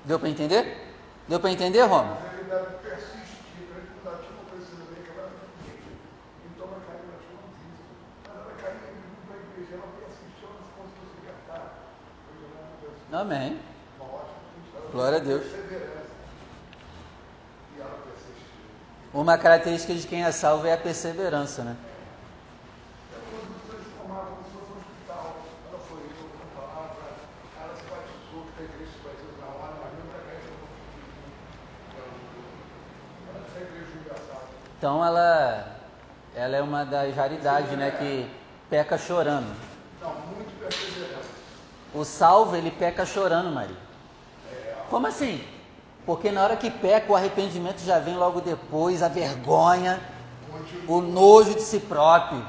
Deu 0.05 0.19
para 0.19 0.29
entender? 0.29 0.89
Deu 1.29 1.39
para 1.39 1.51
entender, 1.53 1.83
Roma? 1.83 2.17
Ele 2.33 2.45
deve 2.45 2.73
persistir, 2.79 3.21
para 3.69 3.79
ele 3.79 3.91
mudar 3.95 4.17
tipo 4.25 4.43
precisa 4.51 4.83
ver 4.91 5.05
que 5.05 5.11
ela 5.13 5.29
não 5.29 5.45
igreja. 5.63 5.93
Então 6.51 6.67
ela 6.67 6.81
caiu, 6.89 7.05
ela 7.07 7.21
tinha 7.21 7.37
um 7.39 7.53
vício. 7.61 7.85
Mas 8.27 8.35
ela 8.41 8.55
caiu 8.59 8.81
e 8.81 8.97
vindo 8.97 9.21
para 9.29 9.37
a 9.37 9.45
igreja, 9.45 9.73
ela 9.77 9.89
persistiu, 10.01 10.49
ela 10.51 10.65
se 10.65 10.73
conseguiu 10.75 11.07
se 11.07 11.15
libertar. 11.21 11.65
Hoje 12.27 12.43
ela 12.49 12.65
não 12.65 12.77
persistiu. 12.81 13.00
Amém. 13.13 13.59
Glória 14.93 15.19
a 15.19 15.21
Deus. 15.21 15.45
Uma 19.13 19.37
característica 19.37 19.93
de 19.93 20.07
quem 20.07 20.25
é 20.25 20.31
salvo 20.31 20.67
é 20.67 20.75
a 20.75 20.79
perseverança, 20.79 21.65
né? 21.65 21.77
Então 34.79 35.05
ela, 35.05 35.77
ela 36.35 36.57
é 36.57 36.63
uma 36.63 36.85
das 36.87 37.15
raridades, 37.15 37.73
né? 37.73 37.91
Que 37.91 38.31
peca 38.71 38.97
chorando. 38.97 39.70
O 41.95 42.05
salvo, 42.05 42.57
ele 42.57 42.71
peca 42.71 43.05
chorando, 43.05 43.51
Maria. 43.51 43.77
Como 44.89 45.07
assim? 45.07 45.45
Porque 46.07 46.31
na 46.31 46.43
hora 46.43 46.57
que 46.57 46.71
peca, 46.71 47.13
o 47.13 47.17
arrependimento 47.17 47.81
já 47.81 47.99
vem 47.99 48.17
logo 48.17 48.41
depois, 48.41 49.03
a 49.03 49.09
vergonha, 49.09 50.01
o 50.87 51.01
nojo 51.01 51.55
de 51.55 51.63
si 51.63 51.81
próprio. 51.81 52.45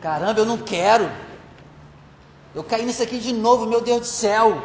Caramba, 0.00 0.40
eu 0.40 0.46
não 0.46 0.58
quero. 0.58 1.10
Eu 2.54 2.64
caí 2.64 2.84
nisso 2.84 3.02
aqui 3.02 3.18
de 3.18 3.32
novo, 3.32 3.66
meu 3.66 3.80
Deus 3.80 4.00
do 4.00 4.06
céu. 4.06 4.62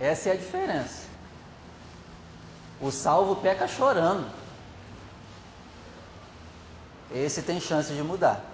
Essa 0.00 0.30
é 0.30 0.32
a 0.32 0.36
diferença. 0.36 1.06
O 2.80 2.90
salvo 2.90 3.36
peca 3.36 3.66
chorando. 3.66 4.37
Esse 7.10 7.42
tem 7.42 7.58
chance 7.60 7.92
de 7.92 8.02
mudar. 8.02 8.44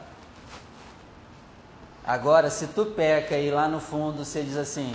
Agora, 2.04 2.50
se 2.50 2.66
tu 2.68 2.86
peca 2.86 3.36
e 3.36 3.50
lá 3.50 3.66
no 3.66 3.80
fundo 3.80 4.24
você 4.24 4.42
diz 4.42 4.56
assim, 4.56 4.94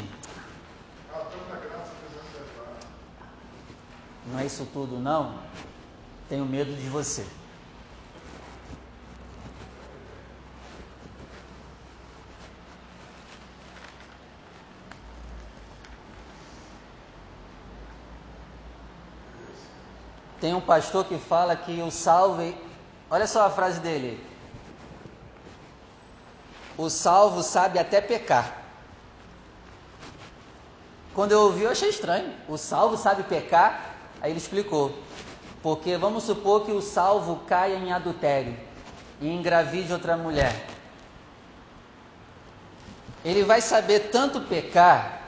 não 4.28 4.40
é 4.40 4.46
isso 4.46 4.68
tudo 4.72 5.00
não, 5.00 5.40
tenho 6.30 6.46
medo 6.46 6.72
de 6.74 6.88
você. 6.88 7.26
Tem 20.40 20.54
um 20.54 20.62
pastor 20.62 21.04
que 21.06 21.18
fala 21.18 21.56
que 21.56 21.82
o 21.82 21.92
salve, 21.92 22.56
olha 23.10 23.28
só 23.28 23.46
a 23.46 23.50
frase 23.50 23.80
dele. 23.80 24.24
O 26.78 26.90
salvo 26.90 27.44
sabe 27.44 27.78
até 27.78 28.00
pecar. 28.00 28.58
Quando 31.14 31.34
eu 31.34 31.42
ouvi, 31.42 31.64
eu 31.64 31.72
achei 31.72 31.90
estranho. 31.90 32.34
O 32.48 32.58
salvo 32.58 32.96
sabe 32.96 33.24
pecar? 33.24 33.96
Aí 34.22 34.32
ele 34.32 34.40
explicou. 34.40 34.98
Porque 35.62 35.98
vamos 35.98 36.24
supor 36.24 36.66
que 36.66 36.72
o 36.72 36.82
salvo 36.82 37.42
caia 37.48 37.76
em 37.76 37.92
adultério 37.92 38.58
e 39.20 39.28
engravide 39.28 39.92
outra 39.92 40.16
mulher. 40.16 40.68
Ele 43.26 43.44
vai 43.44 43.60
saber 43.60 44.12
tanto 44.12 44.40
pecar 44.42 45.19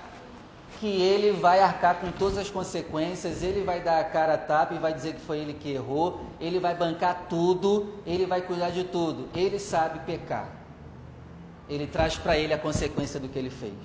que 0.81 0.87
ele 0.87 1.31
vai 1.31 1.59
arcar 1.59 1.97
com 1.97 2.11
todas 2.11 2.39
as 2.39 2.49
consequências, 2.49 3.43
ele 3.43 3.63
vai 3.63 3.79
dar 3.79 3.99
a 3.99 4.03
cara 4.03 4.33
a 4.33 4.37
tapa 4.37 4.73
e 4.73 4.79
vai 4.79 4.91
dizer 4.91 5.13
que 5.13 5.21
foi 5.21 5.37
ele 5.37 5.53
que 5.53 5.71
errou, 5.71 6.25
ele 6.39 6.59
vai 6.59 6.73
bancar 6.73 7.27
tudo, 7.29 7.93
ele 8.03 8.25
vai 8.25 8.41
cuidar 8.41 8.71
de 8.71 8.85
tudo. 8.85 9.29
Ele 9.35 9.59
sabe 9.59 9.99
pecar. 9.99 10.49
Ele 11.69 11.85
traz 11.85 12.17
para 12.17 12.35
ele 12.35 12.51
a 12.51 12.57
consequência 12.57 13.19
do 13.19 13.29
que 13.29 13.37
ele 13.37 13.51
fez. 13.51 13.75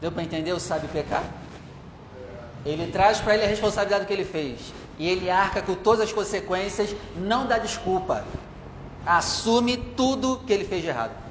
Deu 0.00 0.12
para 0.12 0.22
entender 0.22 0.52
o 0.52 0.60
sabe 0.60 0.86
pecar? 0.86 1.24
Ele 2.64 2.92
traz 2.92 3.20
para 3.20 3.34
ele 3.34 3.44
a 3.44 3.48
responsabilidade 3.48 4.04
do 4.04 4.06
que 4.06 4.12
ele 4.12 4.24
fez. 4.24 4.72
E 5.00 5.08
ele 5.08 5.28
arca 5.28 5.60
com 5.60 5.74
todas 5.74 6.02
as 6.02 6.12
consequências, 6.12 6.94
não 7.16 7.48
dá 7.48 7.58
desculpa. 7.58 8.24
Assume 9.04 9.76
tudo 9.76 10.38
que 10.46 10.52
ele 10.52 10.64
fez 10.64 10.80
de 10.80 10.90
errado. 10.90 11.21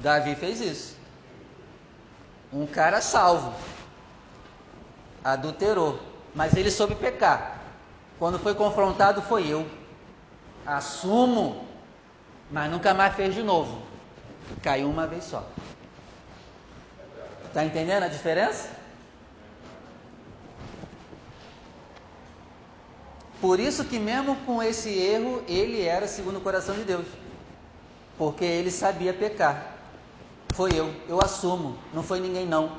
Davi 0.00 0.34
fez 0.34 0.60
isso. 0.60 0.96
Um 2.52 2.66
cara 2.66 3.00
salvo. 3.00 3.54
adulterou, 5.22 6.00
mas 6.34 6.54
ele 6.54 6.70
soube 6.70 6.94
pecar. 6.94 7.60
Quando 8.18 8.38
foi 8.38 8.54
confrontado, 8.54 9.22
foi 9.22 9.46
eu. 9.46 9.68
Assumo, 10.66 11.64
mas 12.50 12.70
nunca 12.70 12.94
mais 12.94 13.14
fez 13.14 13.34
de 13.34 13.42
novo. 13.42 13.82
Caiu 14.62 14.88
uma 14.88 15.06
vez 15.06 15.24
só. 15.24 15.46
Está 17.46 17.64
entendendo 17.64 18.04
a 18.04 18.08
diferença? 18.08 18.70
Por 23.40 23.58
isso 23.58 23.84
que 23.84 23.98
mesmo 23.98 24.36
com 24.46 24.62
esse 24.62 24.90
erro, 24.90 25.42
ele 25.48 25.82
era 25.82 26.06
segundo 26.06 26.38
o 26.38 26.40
coração 26.42 26.74
de 26.74 26.84
Deus. 26.84 27.06
Porque 28.18 28.44
ele 28.44 28.70
sabia 28.70 29.14
pecar. 29.14 29.69
Foi 30.60 30.74
eu, 30.74 30.94
eu 31.08 31.22
assumo, 31.22 31.78
não 31.90 32.02
foi 32.02 32.20
ninguém 32.20 32.44
não. 32.44 32.70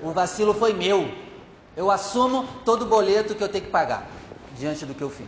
O 0.00 0.12
vacilo 0.12 0.54
foi 0.54 0.72
meu. 0.72 1.10
Eu 1.76 1.90
assumo 1.90 2.46
todo 2.64 2.82
o 2.82 2.88
boleto 2.88 3.34
que 3.34 3.42
eu 3.42 3.48
tenho 3.48 3.64
que 3.64 3.72
pagar 3.72 4.06
diante 4.52 4.86
do 4.86 4.94
que 4.94 5.02
eu 5.02 5.10
fiz. 5.10 5.26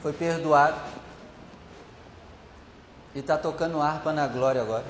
Foi 0.00 0.14
perdoado. 0.14 0.80
E 3.14 3.18
está 3.18 3.36
tocando 3.36 3.82
harpa 3.82 4.14
na 4.14 4.26
glória 4.26 4.62
agora. 4.62 4.86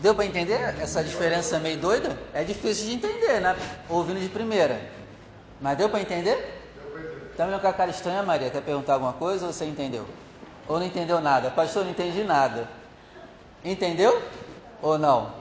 Deu 0.00 0.14
para 0.14 0.26
entender 0.26 0.60
essa 0.80 1.02
diferença 1.02 1.58
meio 1.58 1.80
doida? 1.80 2.16
É 2.32 2.44
difícil 2.44 2.86
de 2.86 2.92
entender, 2.92 3.40
né? 3.40 3.56
Ouvindo 3.90 4.20
de 4.20 4.28
primeira. 4.28 5.07
Mas 5.60 5.76
deu 5.76 5.88
para 5.88 6.00
entender? 6.00 6.54
Tá 7.36 7.46
vendo 7.46 7.60
com 7.60 7.68
a 7.68 7.72
cara 7.72 7.90
estranha, 7.90 8.22
Maria? 8.22 8.50
Quer 8.50 8.62
perguntar 8.62 8.94
alguma 8.94 9.12
coisa 9.12 9.46
ou 9.46 9.52
você 9.52 9.64
entendeu? 9.64 10.06
Ou 10.66 10.78
não 10.78 10.86
entendeu 10.86 11.20
nada? 11.20 11.50
Pastor, 11.50 11.84
não 11.84 11.90
entendi 11.90 12.24
nada. 12.24 12.68
Entendeu? 13.64 14.22
Ou 14.82 14.98
não? 14.98 15.32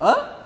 Hã? 0.00 0.36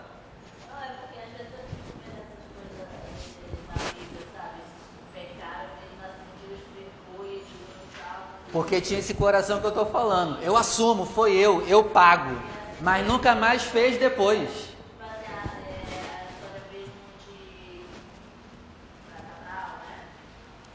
Porque 8.53 8.81
tinha 8.81 8.99
esse 8.99 9.15
coração 9.15 9.61
que 9.61 9.67
eu 9.67 9.71
estou 9.71 9.87
falando. 9.87 10.43
Eu 10.43 10.57
assumo, 10.57 11.07
foi 11.07 11.37
eu, 11.37 11.67
eu 11.69 11.85
pago. 11.85 12.37
Mas 12.81 13.07
nunca 13.07 13.35
mais 13.35 13.63
fez 13.63 13.99
depois. 13.99 14.70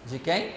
De 0.05 0.19
quem? 0.19 0.53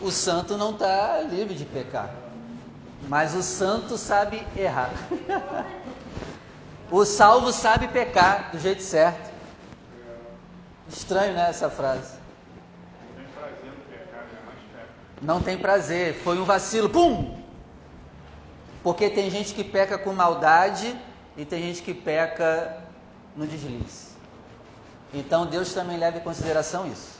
O 0.00 0.10
santo 0.10 0.56
não 0.56 0.70
está 0.70 1.20
livre 1.22 1.54
de 1.54 1.64
pecar. 1.64 2.14
Mas 3.08 3.34
o 3.34 3.42
santo 3.42 3.98
sabe 3.98 4.46
errar. 4.56 4.92
o 6.90 7.04
salvo 7.04 7.52
sabe 7.52 7.88
pecar 7.88 8.50
do 8.52 8.58
jeito 8.58 8.82
certo. 8.82 9.30
Estranho, 10.88 11.34
né, 11.34 11.50
essa 11.50 11.68
frase. 11.68 12.16
Não 15.20 15.42
tem 15.42 15.58
prazer, 15.58 16.14
foi 16.22 16.38
um 16.38 16.44
vacilo, 16.44 16.88
pum! 16.88 17.37
Porque 18.88 19.10
tem 19.10 19.30
gente 19.30 19.52
que 19.52 19.62
peca 19.62 19.98
com 19.98 20.14
maldade 20.14 20.98
e 21.36 21.44
tem 21.44 21.62
gente 21.62 21.82
que 21.82 21.92
peca 21.92 22.74
no 23.36 23.46
deslize. 23.46 24.12
Então 25.12 25.44
Deus 25.44 25.74
também 25.74 25.98
leva 25.98 26.16
em 26.16 26.22
consideração 26.22 26.86
isso. 26.86 27.18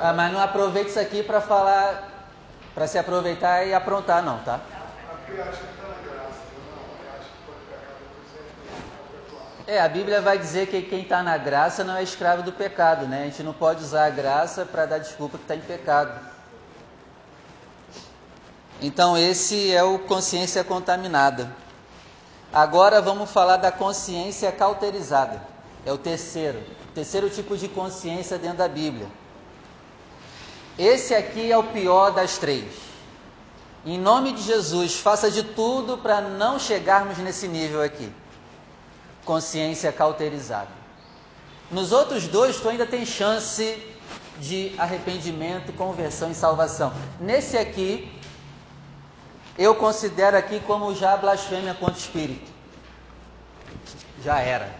Ah, 0.00 0.14
mas 0.14 0.32
não 0.32 0.40
aproveite 0.40 0.88
isso 0.88 0.98
aqui 0.98 1.22
para 1.22 1.42
falar, 1.42 2.26
para 2.74 2.86
se 2.86 2.96
aproveitar 2.96 3.66
e 3.66 3.74
aprontar, 3.74 4.22
não, 4.22 4.38
tá? 4.42 4.60
É, 9.70 9.80
a 9.80 9.88
Bíblia 9.88 10.20
vai 10.20 10.36
dizer 10.36 10.66
que 10.66 10.82
quem 10.82 11.02
está 11.02 11.22
na 11.22 11.38
graça 11.38 11.84
não 11.84 11.94
é 11.94 12.02
escravo 12.02 12.42
do 12.42 12.50
pecado, 12.50 13.06
né? 13.06 13.22
A 13.22 13.24
gente 13.26 13.44
não 13.44 13.52
pode 13.52 13.84
usar 13.84 14.06
a 14.06 14.10
graça 14.10 14.66
para 14.66 14.84
dar 14.84 14.98
desculpa 14.98 15.38
que 15.38 15.44
está 15.44 15.54
em 15.54 15.60
pecado. 15.60 16.10
Então, 18.82 19.16
esse 19.16 19.72
é 19.72 19.80
o 19.84 19.96
consciência 20.00 20.64
contaminada. 20.64 21.54
Agora 22.52 23.00
vamos 23.00 23.30
falar 23.30 23.58
da 23.58 23.70
consciência 23.70 24.50
cauterizada. 24.50 25.40
É 25.86 25.92
o 25.92 25.98
terceiro, 25.98 26.60
terceiro 26.92 27.30
tipo 27.30 27.56
de 27.56 27.68
consciência 27.68 28.38
dentro 28.38 28.58
da 28.58 28.66
Bíblia. 28.66 29.06
Esse 30.76 31.14
aqui 31.14 31.52
é 31.52 31.56
o 31.56 31.62
pior 31.62 32.10
das 32.10 32.38
três. 32.38 32.74
Em 33.86 34.00
nome 34.00 34.32
de 34.32 34.42
Jesus, 34.42 34.98
faça 34.98 35.30
de 35.30 35.44
tudo 35.44 35.96
para 35.96 36.20
não 36.20 36.58
chegarmos 36.58 37.18
nesse 37.18 37.46
nível 37.46 37.80
aqui 37.80 38.12
consciência 39.30 39.92
cauterizada. 39.92 40.72
Nos 41.70 41.92
outros 41.92 42.26
dois, 42.26 42.56
tu 42.56 42.68
ainda 42.68 42.84
tem 42.84 43.06
chance 43.06 43.80
de 44.40 44.74
arrependimento, 44.76 45.72
conversão 45.74 46.32
e 46.32 46.34
salvação. 46.34 46.92
Nesse 47.20 47.56
aqui, 47.56 48.12
eu 49.56 49.72
considero 49.76 50.36
aqui 50.36 50.58
como 50.58 50.92
já 50.96 51.16
blasfêmia 51.16 51.74
contra 51.74 51.94
o 51.94 51.98
Espírito. 51.98 52.50
Já 54.20 54.40
era. 54.40 54.74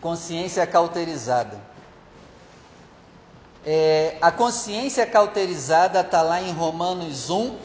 Consciência 0.00 0.66
cauterizada. 0.66 1.60
É, 3.66 4.16
a 4.22 4.32
consciência 4.32 5.04
cauterizada 5.04 6.00
está 6.00 6.22
lá 6.22 6.40
em 6.40 6.52
Romanos 6.52 7.28
1, 7.28 7.58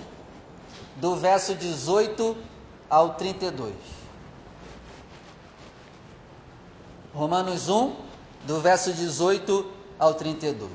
do 0.98 1.16
verso 1.16 1.56
18 1.56 2.36
ao 2.90 3.14
32. 3.14 3.96
Romanos 7.16 7.70
1, 7.70 7.96
do 8.44 8.60
verso 8.60 8.92
18 8.92 9.72
ao 9.98 10.16
32. 10.16 10.70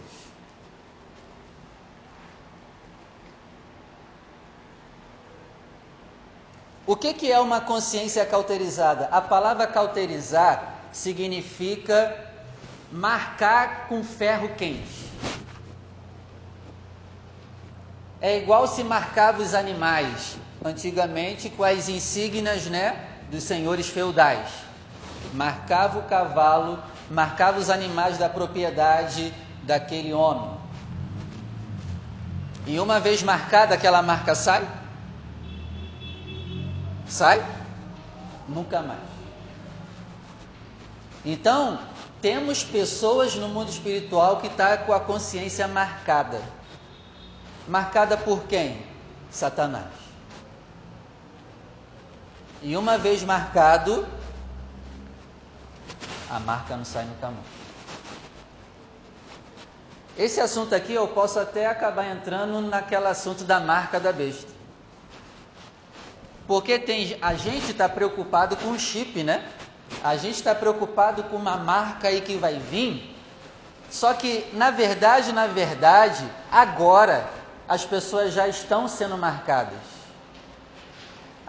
O 6.87 6.97
que, 6.97 7.13
que 7.13 7.31
é 7.31 7.39
uma 7.39 7.61
consciência 7.61 8.25
cauterizada? 8.25 9.05
A 9.13 9.21
palavra 9.21 9.67
cauterizar 9.67 10.77
significa 10.91 12.17
marcar 12.91 13.87
com 13.87 14.03
ferro 14.03 14.49
quente. 14.57 15.11
É 18.19 18.39
igual 18.39 18.67
se 18.67 18.83
marcava 18.83 19.43
os 19.43 19.53
animais 19.53 20.39
antigamente 20.65 21.51
com 21.51 21.63
as 21.63 21.91
insígnias 21.91 22.65
né, 22.65 23.09
dos 23.31 23.43
senhores 23.43 23.89
feudais 23.89 24.70
marcava 25.33 25.99
o 25.99 26.03
cavalo, 26.03 26.79
marcava 27.11 27.59
os 27.59 27.71
animais 27.71 28.19
da 28.19 28.29
propriedade 28.29 29.33
daquele 29.63 30.13
homem. 30.13 30.59
E 32.67 32.79
uma 32.79 33.01
vez 33.01 33.23
marcada, 33.23 33.75
aquela 33.75 34.03
marca 34.03 34.35
sai? 34.35 34.67
Sai? 37.07 37.45
Nunca 38.49 38.83
mais. 38.83 39.01
Então, 41.25 41.79
temos 42.21 42.63
pessoas 42.63 43.35
no 43.35 43.49
mundo 43.49 43.71
espiritual 43.71 44.39
que 44.39 44.47
está 44.47 44.77
com 44.77 44.93
a 44.93 45.01
consciência 45.01 45.67
marcada. 45.67 46.41
Marcada 47.67 48.17
por 48.17 48.45
quem? 48.45 48.85
Satanás. 49.31 49.87
E 52.63 52.77
uma 52.77 52.99
vez 52.99 53.23
marcado, 53.23 54.07
a 56.31 56.39
marca 56.39 56.77
não 56.77 56.85
sai 56.85 57.05
no 57.05 57.15
tamanho. 57.17 57.43
Esse 60.17 60.41
assunto 60.41 60.75
aqui 60.75 60.95
eu 60.95 61.09
posso 61.09 61.41
até 61.41 61.67
acabar 61.67 62.07
entrando 62.07 62.61
naquele 62.61 63.07
assunto 63.07 63.43
da 63.43 63.59
marca 63.59 63.99
da 63.99 64.13
besta. 64.13 64.51
Porque 66.47 66.79
tem, 66.79 67.17
a 67.23 67.35
gente 67.35 67.73
está 67.73 67.89
preocupado 67.89 68.57
com 68.57 68.71
o 68.71 68.79
chip, 68.79 69.23
né? 69.23 69.49
A 70.05 70.17
gente 70.17 70.35
está 70.35 70.55
preocupado 70.55 71.25
com 71.25 71.37
uma 71.37 71.57
marca 71.57 72.09
aí 72.09 72.21
que 72.21 72.37
vai 72.37 72.59
vir. 72.59 73.17
Só 73.91 74.15
que, 74.15 74.49
na 74.53 74.71
verdade, 74.71 75.33
na 75.33 75.47
verdade, 75.47 76.25
agora 76.51 77.29
as 77.69 77.85
pessoas 77.85 78.33
já 78.33 78.47
estão 78.47 78.87
sendo 78.87 79.17
marcadas. 79.17 80.00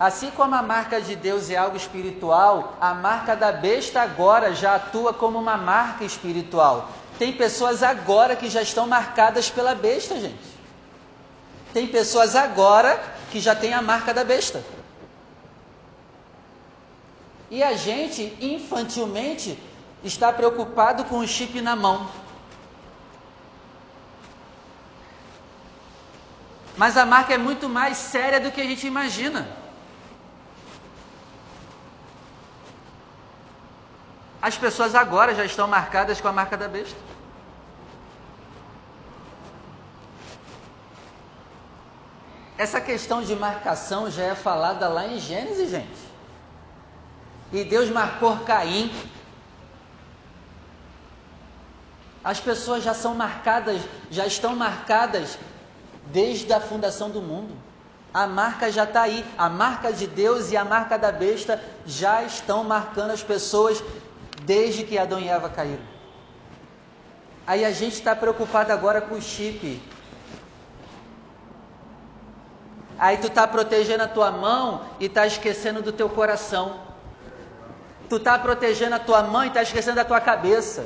Assim 0.01 0.31
como 0.31 0.55
a 0.55 0.63
marca 0.63 0.99
de 0.99 1.15
Deus 1.15 1.51
é 1.51 1.55
algo 1.55 1.77
espiritual, 1.77 2.75
a 2.81 2.91
marca 2.91 3.35
da 3.35 3.51
besta 3.51 4.01
agora 4.01 4.51
já 4.51 4.73
atua 4.77 5.13
como 5.13 5.37
uma 5.37 5.55
marca 5.57 6.03
espiritual. 6.03 6.89
Tem 7.19 7.31
pessoas 7.31 7.83
agora 7.83 8.35
que 8.35 8.49
já 8.49 8.63
estão 8.63 8.87
marcadas 8.87 9.51
pela 9.51 9.75
besta, 9.75 10.19
gente. 10.19 10.57
Tem 11.71 11.85
pessoas 11.85 12.35
agora 12.35 12.99
que 13.29 13.39
já 13.39 13.53
tem 13.53 13.75
a 13.75 13.81
marca 13.83 14.11
da 14.11 14.23
besta. 14.23 14.63
E 17.51 17.61
a 17.61 17.73
gente, 17.73 18.35
infantilmente, 18.41 19.55
está 20.03 20.33
preocupado 20.33 21.05
com 21.05 21.19
o 21.19 21.27
chip 21.27 21.61
na 21.61 21.75
mão. 21.75 22.09
Mas 26.75 26.97
a 26.97 27.05
marca 27.05 27.35
é 27.35 27.37
muito 27.37 27.69
mais 27.69 27.97
séria 27.97 28.39
do 28.39 28.51
que 28.51 28.61
a 28.61 28.65
gente 28.65 28.87
imagina. 28.87 29.61
As 34.41 34.57
pessoas 34.57 34.95
agora 34.95 35.35
já 35.35 35.45
estão 35.45 35.67
marcadas 35.67 36.19
com 36.19 36.27
a 36.27 36.31
marca 36.31 36.57
da 36.57 36.67
besta. 36.67 36.97
Essa 42.57 42.81
questão 42.81 43.21
de 43.21 43.35
marcação 43.35 44.09
já 44.09 44.23
é 44.23 44.35
falada 44.35 44.87
lá 44.87 45.07
em 45.07 45.19
Gênesis, 45.19 45.69
gente. 45.69 46.11
E 47.51 47.63
Deus 47.63 47.89
marcou 47.89 48.37
Caim. 48.39 48.91
As 52.23 52.39
pessoas 52.39 52.83
já 52.83 52.93
são 52.93 53.15
marcadas, 53.15 53.81
já 54.09 54.25
estão 54.25 54.55
marcadas 54.55 55.37
desde 56.07 56.51
a 56.53 56.59
fundação 56.59 57.09
do 57.09 57.21
mundo. 57.21 57.55
A 58.13 58.27
marca 58.27 58.71
já 58.71 58.83
está 58.83 59.03
aí. 59.03 59.25
A 59.37 59.49
marca 59.49 59.91
de 59.91 60.05
Deus 60.05 60.51
e 60.51 60.57
a 60.57 60.65
marca 60.65 60.97
da 60.97 61.11
besta 61.11 61.63
já 61.85 62.23
estão 62.23 62.63
marcando 62.63 63.11
as 63.11 63.23
pessoas 63.23 63.81
desde 64.45 64.83
que 64.83 64.97
Adão 64.97 65.19
e 65.19 65.27
Eva 65.27 65.49
caíram. 65.49 65.83
Aí 67.45 67.65
a 67.65 67.71
gente 67.71 67.93
está 67.93 68.15
preocupado 68.15 68.71
agora 68.71 69.01
com 69.01 69.15
o 69.15 69.21
chip. 69.21 69.81
Aí 72.97 73.17
tu 73.17 73.27
está 73.27 73.47
protegendo 73.47 74.03
a 74.03 74.07
tua 74.07 74.31
mão 74.31 74.85
e 74.99 75.05
está 75.05 75.25
esquecendo 75.25 75.81
do 75.81 75.91
teu 75.91 76.07
coração. 76.09 76.79
Tu 78.07 78.17
está 78.17 78.37
protegendo 78.37 78.95
a 78.95 78.99
tua 78.99 79.23
mão 79.23 79.43
e 79.43 79.47
está 79.47 79.61
esquecendo 79.61 79.95
da 79.95 80.05
tua 80.05 80.21
cabeça. 80.21 80.85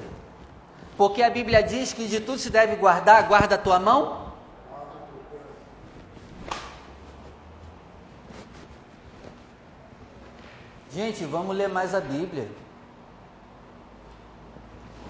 Porque 0.98 1.22
a 1.22 1.30
Bíblia 1.30 1.62
diz 1.62 1.92
que 1.92 2.08
de 2.08 2.22
tudo 2.22 2.40
se 2.40 2.50
deve 2.50 2.78
guardar, 2.78 3.28
guarda 3.28 3.56
a 3.56 3.58
tua 3.58 3.80
mão. 3.80 4.34
Gente, 10.90 11.26
vamos 11.26 11.54
ler 11.54 11.68
mais 11.68 11.94
a 11.94 12.00
Bíblia. 12.00 12.48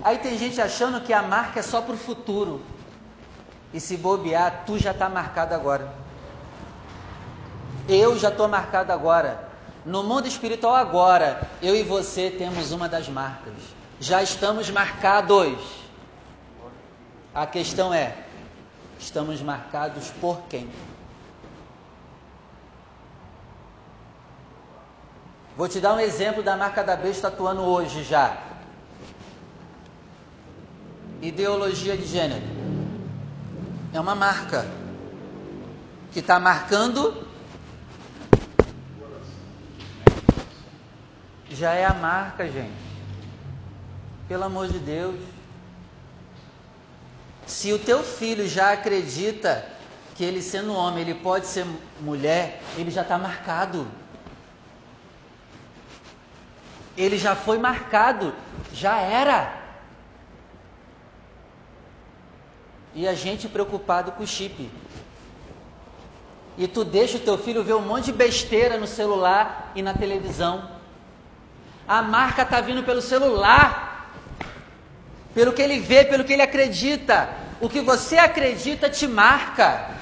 Aí 0.05 0.19
tem 0.19 0.37
gente 0.37 0.61
achando 0.61 1.01
que 1.01 1.11
a 1.11 1.23
marca 1.23 1.61
é 1.61 1.63
só 1.63 1.81
para 1.81 1.95
o 1.95 1.97
futuro. 1.97 2.61
E 3.73 3.79
se 3.79 3.97
bobear, 3.97 4.61
tu 4.63 4.77
já 4.77 4.91
está 4.91 5.09
marcado 5.09 5.55
agora. 5.55 5.91
Eu 7.89 8.15
já 8.15 8.29
estou 8.29 8.47
marcado 8.47 8.93
agora. 8.93 9.49
No 9.83 10.03
mundo 10.03 10.27
espiritual 10.27 10.75
agora, 10.75 11.49
eu 11.59 11.75
e 11.75 11.81
você 11.81 12.29
temos 12.29 12.71
uma 12.71 12.87
das 12.87 13.09
marcas. 13.09 13.55
Já 13.99 14.21
estamos 14.21 14.69
marcados. 14.69 15.57
A 17.33 17.47
questão 17.47 17.91
é: 17.91 18.15
estamos 18.99 19.41
marcados 19.41 20.11
por 20.21 20.39
quem? 20.43 20.69
Vou 25.57 25.67
te 25.67 25.79
dar 25.79 25.95
um 25.95 25.99
exemplo 25.99 26.43
da 26.43 26.55
marca 26.55 26.83
da 26.83 26.95
besta 26.95 27.29
atuando 27.29 27.63
hoje 27.63 28.03
já 28.03 28.53
ideologia 31.27 31.97
de 31.97 32.05
gênero. 32.05 32.43
É 33.93 33.99
uma 33.99 34.15
marca 34.15 34.65
que 36.11 36.19
está 36.19 36.39
marcando. 36.39 37.25
Já 41.49 41.73
é 41.73 41.85
a 41.85 41.93
marca, 41.93 42.47
gente. 42.47 42.73
Pelo 44.27 44.43
amor 44.43 44.67
de 44.67 44.79
Deus. 44.79 45.19
Se 47.45 47.71
o 47.71 47.79
teu 47.79 48.03
filho 48.03 48.47
já 48.47 48.71
acredita 48.71 49.65
que 50.15 50.23
ele 50.23 50.41
sendo 50.41 50.73
homem, 50.73 51.01
ele 51.01 51.13
pode 51.13 51.45
ser 51.45 51.65
mulher, 52.01 52.61
ele 52.77 52.89
já 52.89 53.01
está 53.01 53.17
marcado. 53.17 53.87
Ele 56.97 57.17
já 57.17 57.35
foi 57.35 57.57
marcado, 57.57 58.33
já 58.73 58.97
era. 58.99 59.64
E 62.95 63.05
a 63.05 63.13
gente 63.13 63.49
preocupado 63.49 64.13
com 64.13 64.23
o 64.23 64.27
chip. 64.27 64.71
E 66.57 66.67
tu 66.67 66.85
deixa 66.85 67.17
o 67.17 67.19
teu 67.19 67.37
filho 67.37 67.61
ver 67.61 67.73
um 67.73 67.81
monte 67.81 68.05
de 68.05 68.13
besteira 68.13 68.77
no 68.77 68.87
celular 68.87 69.73
e 69.75 69.81
na 69.81 69.93
televisão. 69.93 70.71
A 71.85 72.01
marca 72.01 72.43
está 72.43 72.61
vindo 72.61 72.83
pelo 72.83 73.01
celular. 73.01 74.09
Pelo 75.33 75.51
que 75.51 75.61
ele 75.61 75.79
vê, 75.79 76.05
pelo 76.05 76.23
que 76.23 76.31
ele 76.31 76.41
acredita. 76.41 77.29
O 77.59 77.67
que 77.67 77.81
você 77.81 78.17
acredita 78.17 78.89
te 78.89 79.05
marca. 79.05 79.93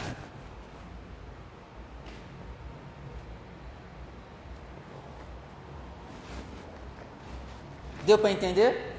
Deu 8.06 8.20
para 8.20 8.32
entender? 8.32 8.96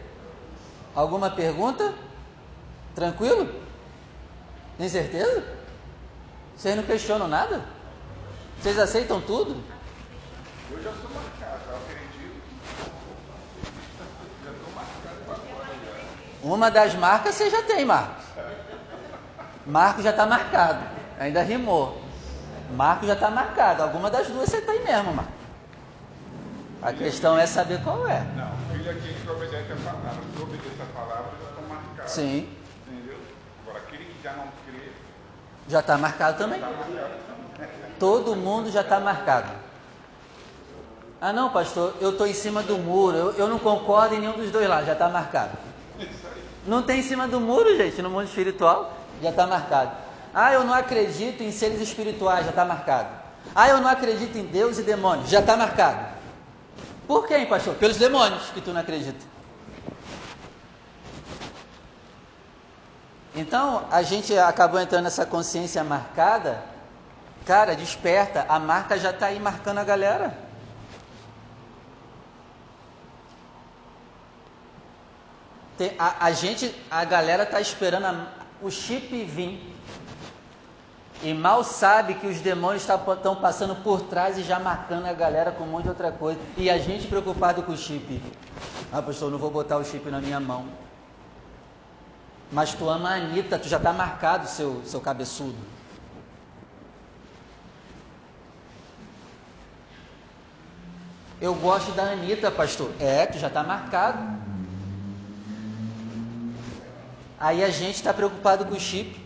Alguma 0.97 1.31
pergunta? 1.31 1.95
Tranquilo? 2.97 3.64
Tem 4.79 4.89
certeza? 4.89 5.45
Vocês 6.57 6.77
não 6.77 6.83
questionam 6.83 7.29
nada? 7.29 7.63
Vocês 8.61 8.79
aceitam 8.79 9.21
tudo? 9.21 9.63
Eu 10.71 10.83
já 10.83 10.91
sou 10.93 11.11
marcado, 11.11 11.61
eu 11.69 11.77
acredito. 11.77 12.43
Já 14.45 14.51
estou 14.51 14.73
marcado 14.75 15.19
agora. 15.23 16.03
Uma 16.43 16.71
das 16.71 16.95
marcas 16.95 17.35
você 17.35 17.51
já 17.51 17.63
tem, 17.63 17.85
Marcos. 17.85 18.25
Marcos 19.67 20.05
já 20.05 20.11
está 20.11 20.27
marcado. 20.27 20.85
Ainda 21.19 21.43
rimou. 21.43 22.03
Marcos 22.75 23.07
já 23.07 23.15
está 23.15 23.31
marcado. 23.31 23.83
Alguma 23.83 24.11
das 24.11 24.29
duas 24.29 24.49
você 24.49 24.61
tem 24.61 24.83
mesmo, 24.83 25.13
Marcos. 25.15 25.35
A 26.83 26.93
questão 26.93 27.39
é 27.39 27.47
saber 27.47 27.83
qual 27.83 28.07
é. 28.09 28.21
Não, 28.37 28.53
o 28.53 28.57
filho 28.73 28.89
é 28.89 28.93
aquele 28.93 29.15
que 29.15 29.31
obedece 29.31 29.73
a 29.73 29.77
palavra. 29.77 30.23
Se 30.37 30.43
obedecer 30.43 30.83
a 30.83 30.99
palavra, 30.99 31.31
já 31.43 31.49
estou 31.49 31.69
marcado. 31.69 32.11
Sim. 32.11 32.49
Entendeu? 32.87 33.19
Agora, 33.63 33.79
aquele 33.79 34.05
que 34.05 34.23
já 34.23 34.33
não 34.33 34.49
crê, 34.64 34.64
Já 35.69 35.81
está 35.81 35.97
marcado 35.97 36.39
também? 36.39 36.61
Todo 37.99 38.37
mundo 38.37 38.71
já 38.71 38.83
está 38.83 39.01
marcado. 39.01 39.51
Ah 41.21 41.33
não, 41.33 41.49
pastor, 41.51 41.95
eu 42.01 42.11
estou 42.11 42.27
em 42.27 42.35
cima 42.35 42.63
do 42.63 42.77
muro, 42.77 43.17
eu, 43.17 43.33
eu 43.33 43.49
não 43.49 43.59
concordo 43.59 44.15
em 44.15 44.21
nenhum 44.21 44.35
dos 44.35 44.51
dois 44.51 44.69
lados, 44.69 44.87
já 44.87 44.93
está 44.93 45.09
marcado. 45.09 45.57
Não 46.67 46.83
tem 46.83 47.01
em 47.01 47.03
cima 47.03 47.27
do 47.27 47.41
muro, 47.41 47.75
gente, 47.77 48.03
no 48.03 48.11
mundo 48.11 48.25
espiritual, 48.25 48.93
já 49.23 49.31
está 49.31 49.47
marcado. 49.47 49.93
Ah, 50.35 50.53
eu 50.53 50.65
não 50.65 50.75
acredito 50.75 51.43
em 51.43 51.51
seres 51.51 51.81
espirituais, 51.81 52.45
já 52.45 52.51
está 52.51 52.65
marcado. 52.65 53.09
Ah, 53.55 53.69
eu 53.69 53.81
não 53.81 53.89
acredito 53.89 54.37
em 54.37 54.45
Deus 54.45 54.79
e 54.79 54.83
demônios, 54.83 55.31
já 55.31 55.41
está 55.41 55.57
marcado. 55.57 56.15
Por 57.07 57.27
quem, 57.27 57.47
pastor? 57.47 57.75
Pelos 57.77 57.97
demônios 57.97 58.51
que 58.51 58.61
tu 58.61 58.73
não 58.73 58.81
acredita. 58.81 59.34
Então, 63.35 63.85
a 63.91 64.03
gente 64.03 64.37
acabou 64.39 64.81
entrando 64.81 65.05
nessa 65.05 65.27
consciência 65.27 65.83
marcada. 65.83 66.63
Cara, 67.45 67.75
desperta, 67.75 68.47
a 68.49 68.59
marca 68.59 68.99
já 68.99 69.11
está 69.11 69.27
aí 69.27 69.41
marcando 69.41 69.79
a 69.79 69.85
galera. 69.85 70.39
Tem, 75.77 75.93
a, 75.99 76.27
a 76.27 76.33
gente, 76.33 76.73
a 76.89 77.05
galera 77.05 77.43
está 77.43 77.61
esperando 77.61 78.07
a, 78.07 78.27
o 78.63 78.71
chip 78.71 79.25
vir. 79.25 79.75
E 81.23 81.35
mal 81.35 81.65
sabe 81.65 82.15
que 82.15 82.27
os 82.27 82.41
demônios 82.41 82.83
estão 82.83 83.35
passando 83.37 83.75
por 83.83 84.03
trás 84.03 84.39
e 84.39 84.43
já 84.43 84.59
marcando 84.61 85.07
a 85.07 85.13
galera 85.13 85.51
com 85.51 85.65
um 85.65 85.69
monte 85.69 85.85
de 85.85 85.89
outra 85.89 86.13
coisa. 86.13 86.39
E 86.57 86.71
a 86.71 86.79
gente 86.79 87.09
preocupado 87.09 87.63
com 87.63 87.73
o 87.73 87.77
chip. 87.77 88.23
Ah, 88.93 89.03
pastor, 89.03 89.31
não 89.31 89.39
vou 89.39 89.51
botar 89.51 89.79
o 89.79 89.85
chip 89.85 90.09
na 90.09 90.21
minha 90.21 90.39
mão. 90.39 90.84
Mas 92.55 92.73
tu 92.73 92.89
ama 92.89 93.11
a 93.11 93.15
Anitta, 93.15 93.59
tu 93.59 93.69
já 93.69 93.79
está 93.79 93.93
marcado, 93.93 94.47
seu, 94.47 94.81
seu 94.85 95.01
cabeçudo. 95.01 95.59
Eu 101.41 101.53
gosto 101.57 101.91
da 101.91 102.13
Anitta, 102.13 102.53
pastor. 102.53 102.93
É, 103.01 103.27
tu 103.27 103.39
já 103.39 103.49
está 103.49 103.65
marcado. 103.65 104.23
Aí 107.41 107.65
a 107.65 107.71
gente 107.71 107.97
está 107.97 108.15
preocupado 108.15 108.65
com 108.67 108.77
o 108.77 108.81
chip. 108.81 109.21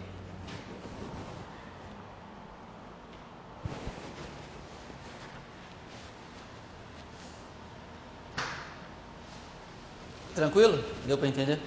Tranquilo? 10.34 10.82
Deu 11.04 11.18
para 11.18 11.28
entender? 11.28 11.60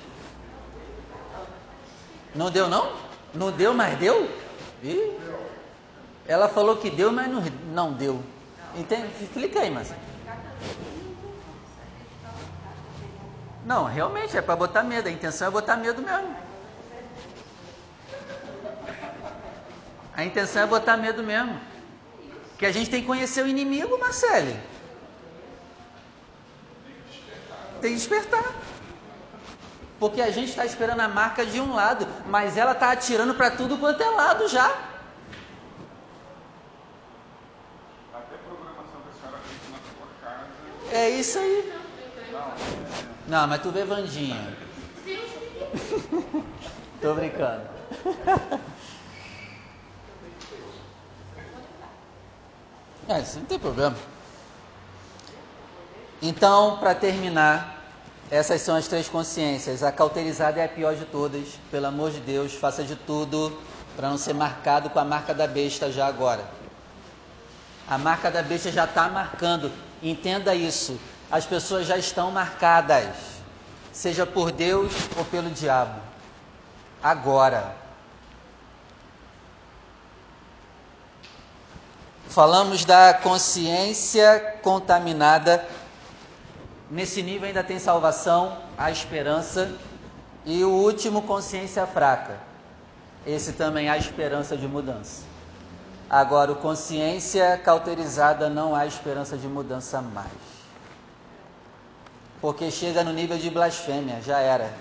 Não 2.33 2.49
deu 2.49 2.69
não? 2.69 2.95
Não 3.33 3.51
deu, 3.51 3.73
mas 3.73 3.97
deu? 3.97 4.29
Ih. 4.83 5.17
Ela 6.27 6.47
falou 6.47 6.77
que 6.77 6.89
deu, 6.89 7.11
mas 7.11 7.29
não, 7.29 7.41
não 7.73 7.93
deu. 7.93 8.23
Entende? 8.75 9.07
Explica 9.21 9.59
aí, 9.59 9.69
mas. 9.69 9.93
Não, 13.65 13.85
realmente 13.85 14.37
é 14.37 14.41
para 14.41 14.55
botar 14.55 14.83
medo. 14.83 15.07
A 15.07 15.11
intenção 15.11 15.47
é 15.47 15.51
botar 15.51 15.75
medo 15.75 16.01
mesmo. 16.01 16.35
A 20.13 20.23
intenção 20.23 20.63
é 20.63 20.65
botar 20.65 20.97
medo 20.97 21.23
mesmo. 21.23 21.59
Que 22.57 22.65
a 22.65 22.71
gente 22.71 22.89
tem 22.89 23.01
que 23.01 23.07
conhecer 23.07 23.43
o 23.43 23.47
inimigo, 23.47 23.97
Marcele. 23.99 24.59
Tem 27.81 27.91
que 27.91 27.97
despertar. 27.97 28.53
Porque 30.01 30.19
a 30.19 30.31
gente 30.31 30.49
está 30.49 30.65
esperando 30.65 31.01
a 31.01 31.07
marca 31.07 31.45
de 31.45 31.61
um 31.61 31.75
lado, 31.75 32.07
mas 32.25 32.57
ela 32.57 32.71
está 32.71 32.91
atirando 32.91 33.35
para 33.35 33.51
tudo 33.51 33.77
quanto 33.77 34.01
é 34.01 34.09
lado 34.09 34.47
já. 34.47 34.65
Até 38.11 38.35
programação 38.37 38.99
que 39.03 39.09
a 39.09 39.21
senhora 39.21 39.37
fez 39.47 39.59
na 39.69 39.77
sua 39.77 40.07
casa. 40.23 40.47
É 40.91 41.07
isso 41.11 41.37
aí. 41.37 41.71
Não, 43.27 43.45
mas 43.45 43.61
tu 43.61 43.69
vê 43.69 43.85
Vandinha. 43.85 44.57
Tô 46.99 47.13
brincando. 47.13 47.69
É, 53.09 53.19
isso 53.19 53.39
não 53.39 53.45
tem 53.45 53.59
problema. 53.59 53.95
Então, 56.21 56.77
para 56.77 56.95
terminar, 56.95 57.80
essas 58.31 58.61
são 58.61 58.77
as 58.77 58.87
três 58.87 59.09
consciências. 59.09 59.83
A 59.83 59.91
cauterizada 59.91 60.61
é 60.61 60.63
a 60.63 60.69
pior 60.69 60.95
de 60.95 61.03
todas. 61.03 61.59
Pelo 61.69 61.87
amor 61.87 62.11
de 62.11 62.21
Deus, 62.21 62.53
faça 62.53 62.81
de 62.81 62.95
tudo 62.95 63.59
para 63.97 64.09
não 64.09 64.17
ser 64.17 64.33
marcado 64.33 64.89
com 64.89 64.99
a 64.99 65.03
marca 65.03 65.33
da 65.33 65.45
besta 65.45 65.91
já 65.91 66.07
agora. 66.07 66.41
A 67.89 67.97
marca 67.97 68.31
da 68.31 68.41
besta 68.41 68.71
já 68.71 68.85
está 68.85 69.09
marcando. 69.09 69.69
Entenda 70.01 70.55
isso. 70.55 70.97
As 71.29 71.45
pessoas 71.45 71.85
já 71.85 71.97
estão 71.97 72.31
marcadas, 72.31 73.05
seja 73.91 74.25
por 74.25 74.49
Deus 74.49 74.93
ou 75.17 75.25
pelo 75.25 75.49
diabo. 75.49 75.99
Agora. 77.03 77.75
Falamos 82.29 82.85
da 82.85 83.13
consciência 83.13 84.59
contaminada. 84.61 85.67
Nesse 86.91 87.23
nível 87.23 87.47
ainda 87.47 87.63
tem 87.63 87.79
salvação, 87.79 88.57
a 88.77 88.91
esperança. 88.91 89.73
E 90.45 90.61
o 90.65 90.69
último, 90.69 91.21
consciência 91.21 91.87
fraca. 91.87 92.37
Esse 93.25 93.53
também 93.53 93.87
há 93.87 93.97
esperança 93.97 94.57
de 94.57 94.67
mudança. 94.67 95.23
Agora, 96.09 96.51
o 96.51 96.55
consciência 96.57 97.57
cauterizada 97.63 98.49
não 98.49 98.75
há 98.75 98.85
esperança 98.85 99.37
de 99.37 99.47
mudança 99.47 100.01
mais. 100.01 100.27
Porque 102.41 102.69
chega 102.69 103.05
no 103.05 103.13
nível 103.13 103.37
de 103.37 103.49
blasfêmia, 103.49 104.19
já 104.21 104.39
era. 104.39 104.73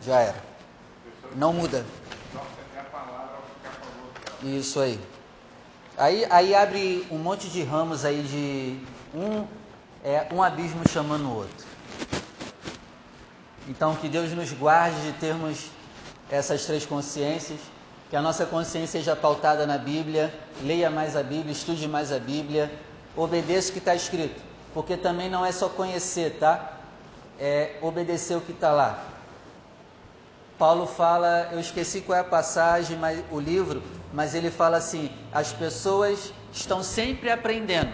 Já 0.00 0.20
era. 0.20 0.42
Não 1.36 1.52
muda. 1.52 1.84
Isso 4.42 4.80
aí. 4.80 4.98
Aí, 5.98 6.24
aí 6.30 6.54
abre 6.54 7.06
um 7.10 7.18
monte 7.18 7.48
de 7.48 7.62
ramos 7.62 8.04
aí 8.06 8.22
de 8.22 9.18
um, 9.18 9.46
é, 10.04 10.26
um 10.30 10.42
abismo 10.42 10.86
chamando 10.88 11.24
o 11.26 11.34
outro. 11.34 11.66
Então 13.66 13.96
que 13.96 14.08
Deus 14.08 14.30
nos 14.32 14.52
guarde 14.52 15.00
de 15.00 15.12
termos 15.14 15.70
essas 16.30 16.66
três 16.66 16.84
consciências, 16.84 17.58
que 18.10 18.16
a 18.16 18.20
nossa 18.20 18.44
consciência 18.44 19.00
seja 19.00 19.16
pautada 19.16 19.66
na 19.66 19.78
Bíblia, 19.78 20.32
leia 20.62 20.90
mais 20.90 21.16
a 21.16 21.22
Bíblia, 21.22 21.52
estude 21.52 21.88
mais 21.88 22.12
a 22.12 22.18
Bíblia, 22.18 22.70
obedeça 23.16 23.70
o 23.70 23.72
que 23.72 23.78
está 23.78 23.94
escrito, 23.94 24.40
porque 24.74 24.96
também 24.96 25.30
não 25.30 25.44
é 25.44 25.50
só 25.50 25.68
conhecer, 25.68 26.38
tá? 26.38 26.78
É 27.40 27.78
obedecer 27.80 28.36
o 28.36 28.40
que 28.42 28.52
está 28.52 28.70
lá. 28.70 29.04
Paulo 30.58 30.86
fala, 30.86 31.48
eu 31.50 31.58
esqueci 31.58 32.02
qual 32.02 32.16
é 32.16 32.20
a 32.20 32.24
passagem, 32.24 32.96
mas 32.96 33.24
o 33.30 33.40
livro, 33.40 33.82
mas 34.12 34.34
ele 34.34 34.50
fala 34.50 34.76
assim: 34.76 35.10
as 35.32 35.52
pessoas 35.52 36.32
estão 36.52 36.82
sempre 36.82 37.30
aprendendo, 37.30 37.92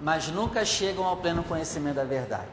mas 0.00 0.28
nunca 0.28 0.64
chegam 0.64 1.04
ao 1.04 1.16
pleno 1.16 1.42
conhecimento 1.42 1.96
da 1.96 2.04
verdade. 2.04 2.46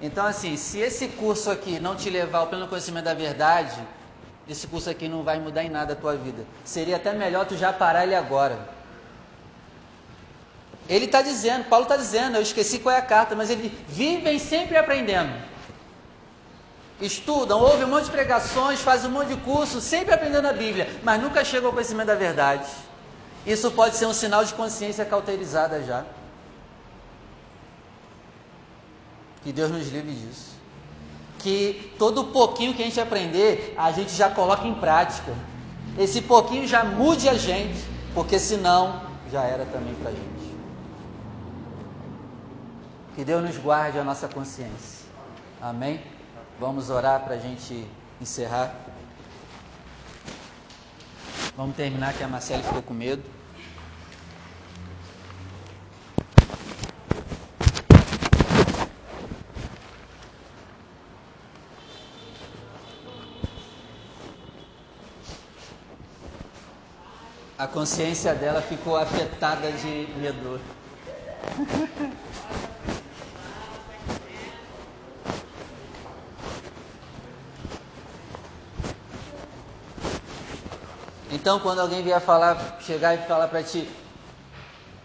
Então, 0.00 0.26
assim, 0.26 0.56
se 0.56 0.78
esse 0.78 1.08
curso 1.08 1.50
aqui 1.50 1.78
não 1.78 1.96
te 1.96 2.10
levar 2.10 2.38
ao 2.38 2.46
pleno 2.48 2.68
conhecimento 2.68 3.04
da 3.04 3.14
verdade, 3.14 3.80
esse 4.48 4.66
curso 4.66 4.90
aqui 4.90 5.08
não 5.08 5.22
vai 5.22 5.38
mudar 5.38 5.64
em 5.64 5.70
nada 5.70 5.94
a 5.94 5.96
tua 5.96 6.16
vida. 6.16 6.44
Seria 6.64 6.96
até 6.96 7.12
melhor 7.12 7.46
tu 7.46 7.56
já 7.56 7.72
parar 7.72 8.04
ele 8.04 8.14
agora. 8.14 8.58
Ele 10.88 11.06
está 11.06 11.22
dizendo, 11.22 11.64
Paulo 11.64 11.84
está 11.84 11.96
dizendo, 11.96 12.36
eu 12.36 12.42
esqueci 12.42 12.78
qual 12.78 12.94
é 12.94 12.98
a 12.98 13.02
carta, 13.02 13.34
mas 13.34 13.48
ele 13.48 13.68
vivem 13.88 14.38
sempre 14.38 14.76
aprendendo. 14.76 15.32
Estudam, 17.04 17.60
ouvem 17.60 17.84
um 17.84 17.90
monte 17.90 18.04
de 18.04 18.10
pregações, 18.10 18.80
fazem 18.80 19.10
um 19.10 19.12
monte 19.12 19.28
de 19.28 19.36
curso, 19.36 19.80
sempre 19.80 20.14
aprendendo 20.14 20.46
a 20.48 20.52
Bíblia, 20.52 20.88
mas 21.02 21.20
nunca 21.20 21.44
chegam 21.44 21.66
ao 21.66 21.72
conhecimento 21.72 22.06
da 22.06 22.14
verdade. 22.14 22.66
Isso 23.46 23.70
pode 23.70 23.96
ser 23.96 24.06
um 24.06 24.14
sinal 24.14 24.42
de 24.44 24.54
consciência 24.54 25.04
cauterizada 25.04 25.82
já. 25.82 26.04
Que 29.42 29.52
Deus 29.52 29.70
nos 29.70 29.86
livre 29.88 30.14
disso. 30.14 30.54
Que 31.40 31.92
todo 31.98 32.24
pouquinho 32.24 32.72
que 32.72 32.82
a 32.82 32.86
gente 32.86 32.98
aprender, 32.98 33.74
a 33.76 33.92
gente 33.92 34.14
já 34.14 34.30
coloca 34.30 34.66
em 34.66 34.74
prática. 34.74 35.34
Esse 35.98 36.22
pouquinho 36.22 36.66
já 36.66 36.84
mude 36.84 37.28
a 37.28 37.34
gente, 37.34 37.84
porque 38.14 38.38
senão 38.38 39.02
já 39.30 39.42
era 39.42 39.66
também 39.66 39.94
para 39.96 40.08
a 40.08 40.12
gente. 40.12 40.54
Que 43.14 43.24
Deus 43.24 43.44
nos 43.44 43.58
guarde 43.58 43.98
a 43.98 44.04
nossa 44.04 44.26
consciência. 44.26 45.04
Amém? 45.60 46.13
Vamos 46.58 46.88
orar 46.88 47.24
para 47.24 47.34
a 47.34 47.38
gente 47.38 47.84
encerrar. 48.20 48.72
Vamos 51.56 51.74
terminar 51.74 52.14
que 52.14 52.22
a 52.22 52.28
Marcela 52.28 52.62
ficou 52.62 52.82
com 52.82 52.94
medo. 52.94 53.22
A 67.58 67.66
consciência 67.66 68.34
dela 68.34 68.62
ficou 68.62 68.96
afetada 68.96 69.72
de 69.72 70.06
medo. 70.18 70.60
Então, 81.44 81.60
quando 81.60 81.78
alguém 81.78 82.02
vier 82.02 82.18
falar, 82.22 82.78
chegar 82.80 83.14
e 83.14 83.18
falar 83.26 83.48
para 83.48 83.62
ti, 83.62 83.86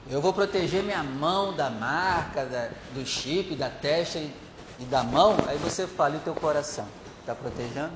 eu 0.10 0.22
vou 0.22 0.32
proteger 0.32 0.82
minha 0.82 1.04
mão 1.04 1.54
da 1.54 1.70
marca, 1.70 2.46
da, 2.46 2.70
do 2.94 3.06
chip, 3.06 3.58
da 3.58 3.70
testa 3.70 4.20
e, 4.20 4.34
e 4.80 4.86
da 4.86 5.04
mão, 5.04 5.36
aí 5.50 5.58
você 5.58 5.86
fala, 5.86 6.16
e 6.16 6.18
o 6.18 6.22
teu 6.22 6.34
coração? 6.34 6.88
Está 7.20 7.36
protegendo? 7.36 7.92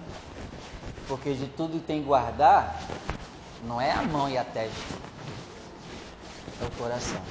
Porque 1.07 1.33
de 1.33 1.47
tudo 1.47 1.79
que 1.79 1.85
tem 1.85 2.01
que 2.01 2.05
guardar, 2.05 2.81
não 3.65 3.79
é 3.79 3.93
a 3.93 4.01
mão 4.01 4.27
e 4.27 4.37
a 4.37 4.43
testa, 4.43 4.93
é 6.59 6.65
o 6.65 6.71
coração. 6.71 7.21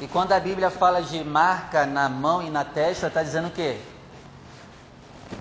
E 0.00 0.08
quando 0.08 0.32
a 0.32 0.40
Bíblia 0.40 0.70
fala 0.70 1.02
de 1.02 1.22
marca 1.22 1.84
na 1.84 2.08
mão 2.08 2.42
e 2.42 2.48
na 2.48 2.64
testa, 2.64 3.08
está 3.08 3.22
dizendo 3.22 3.48
o 3.48 3.50
quê? 3.50 3.78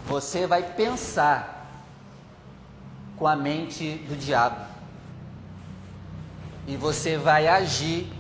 Você 0.10 0.46
vai 0.46 0.62
pensar 0.62 1.66
com 3.16 3.26
a 3.26 3.38
mente 3.38 3.96
do 4.00 4.18
diabo 4.18 4.79
e 6.68 6.78
você 6.78 7.18
vai 7.18 7.48
agir 7.48 8.12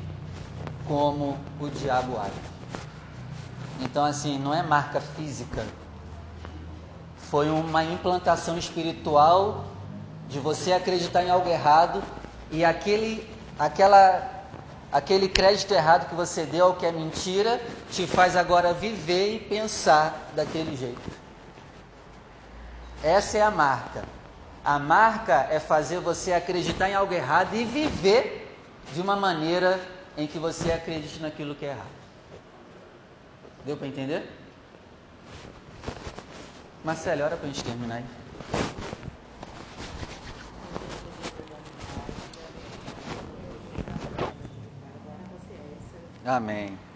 como 0.87 1.37
o 1.59 1.69
diabo 1.69 2.19
age. 2.19 2.31
Então, 3.81 4.03
assim, 4.03 4.37
não 4.37 4.53
é 4.53 4.61
marca 4.61 4.99
física, 4.99 5.65
foi 7.29 7.49
uma 7.49 7.83
implantação 7.83 8.57
espiritual 8.57 9.65
de 10.27 10.39
você 10.39 10.73
acreditar 10.73 11.23
em 11.23 11.29
algo 11.29 11.47
errado 11.47 12.03
e 12.51 12.65
aquele, 12.65 13.27
aquela, 13.57 14.27
aquele 14.91 15.29
crédito 15.29 15.73
errado 15.73 16.09
que 16.09 16.15
você 16.15 16.43
deu 16.45 16.65
ao 16.65 16.75
que 16.75 16.85
é 16.85 16.91
mentira 16.91 17.61
te 17.91 18.07
faz 18.07 18.35
agora 18.35 18.73
viver 18.73 19.35
e 19.35 19.39
pensar 19.39 20.31
daquele 20.35 20.75
jeito. 20.75 21.19
Essa 23.03 23.37
é 23.37 23.41
a 23.41 23.51
marca. 23.51 24.03
A 24.69 24.77
marca 24.77 25.47
é 25.49 25.59
fazer 25.59 25.99
você 25.99 26.31
acreditar 26.31 26.87
em 26.87 26.93
algo 26.93 27.11
errado 27.11 27.55
e 27.55 27.65
viver 27.65 28.55
de 28.93 29.01
uma 29.01 29.15
maneira 29.15 29.79
em 30.15 30.27
que 30.27 30.37
você 30.37 30.71
acredite 30.71 31.19
naquilo 31.19 31.55
que 31.55 31.65
é 31.65 31.69
errado. 31.69 31.89
Deu 33.65 33.75
para 33.75 33.87
entender? 33.87 34.31
Marcelo, 36.83 37.23
hora 37.23 37.35
para 37.35 37.49
a 37.49 37.51
gente 37.51 37.63
terminar 37.63 37.95
aí. 37.95 38.05
Amém. 46.23 46.88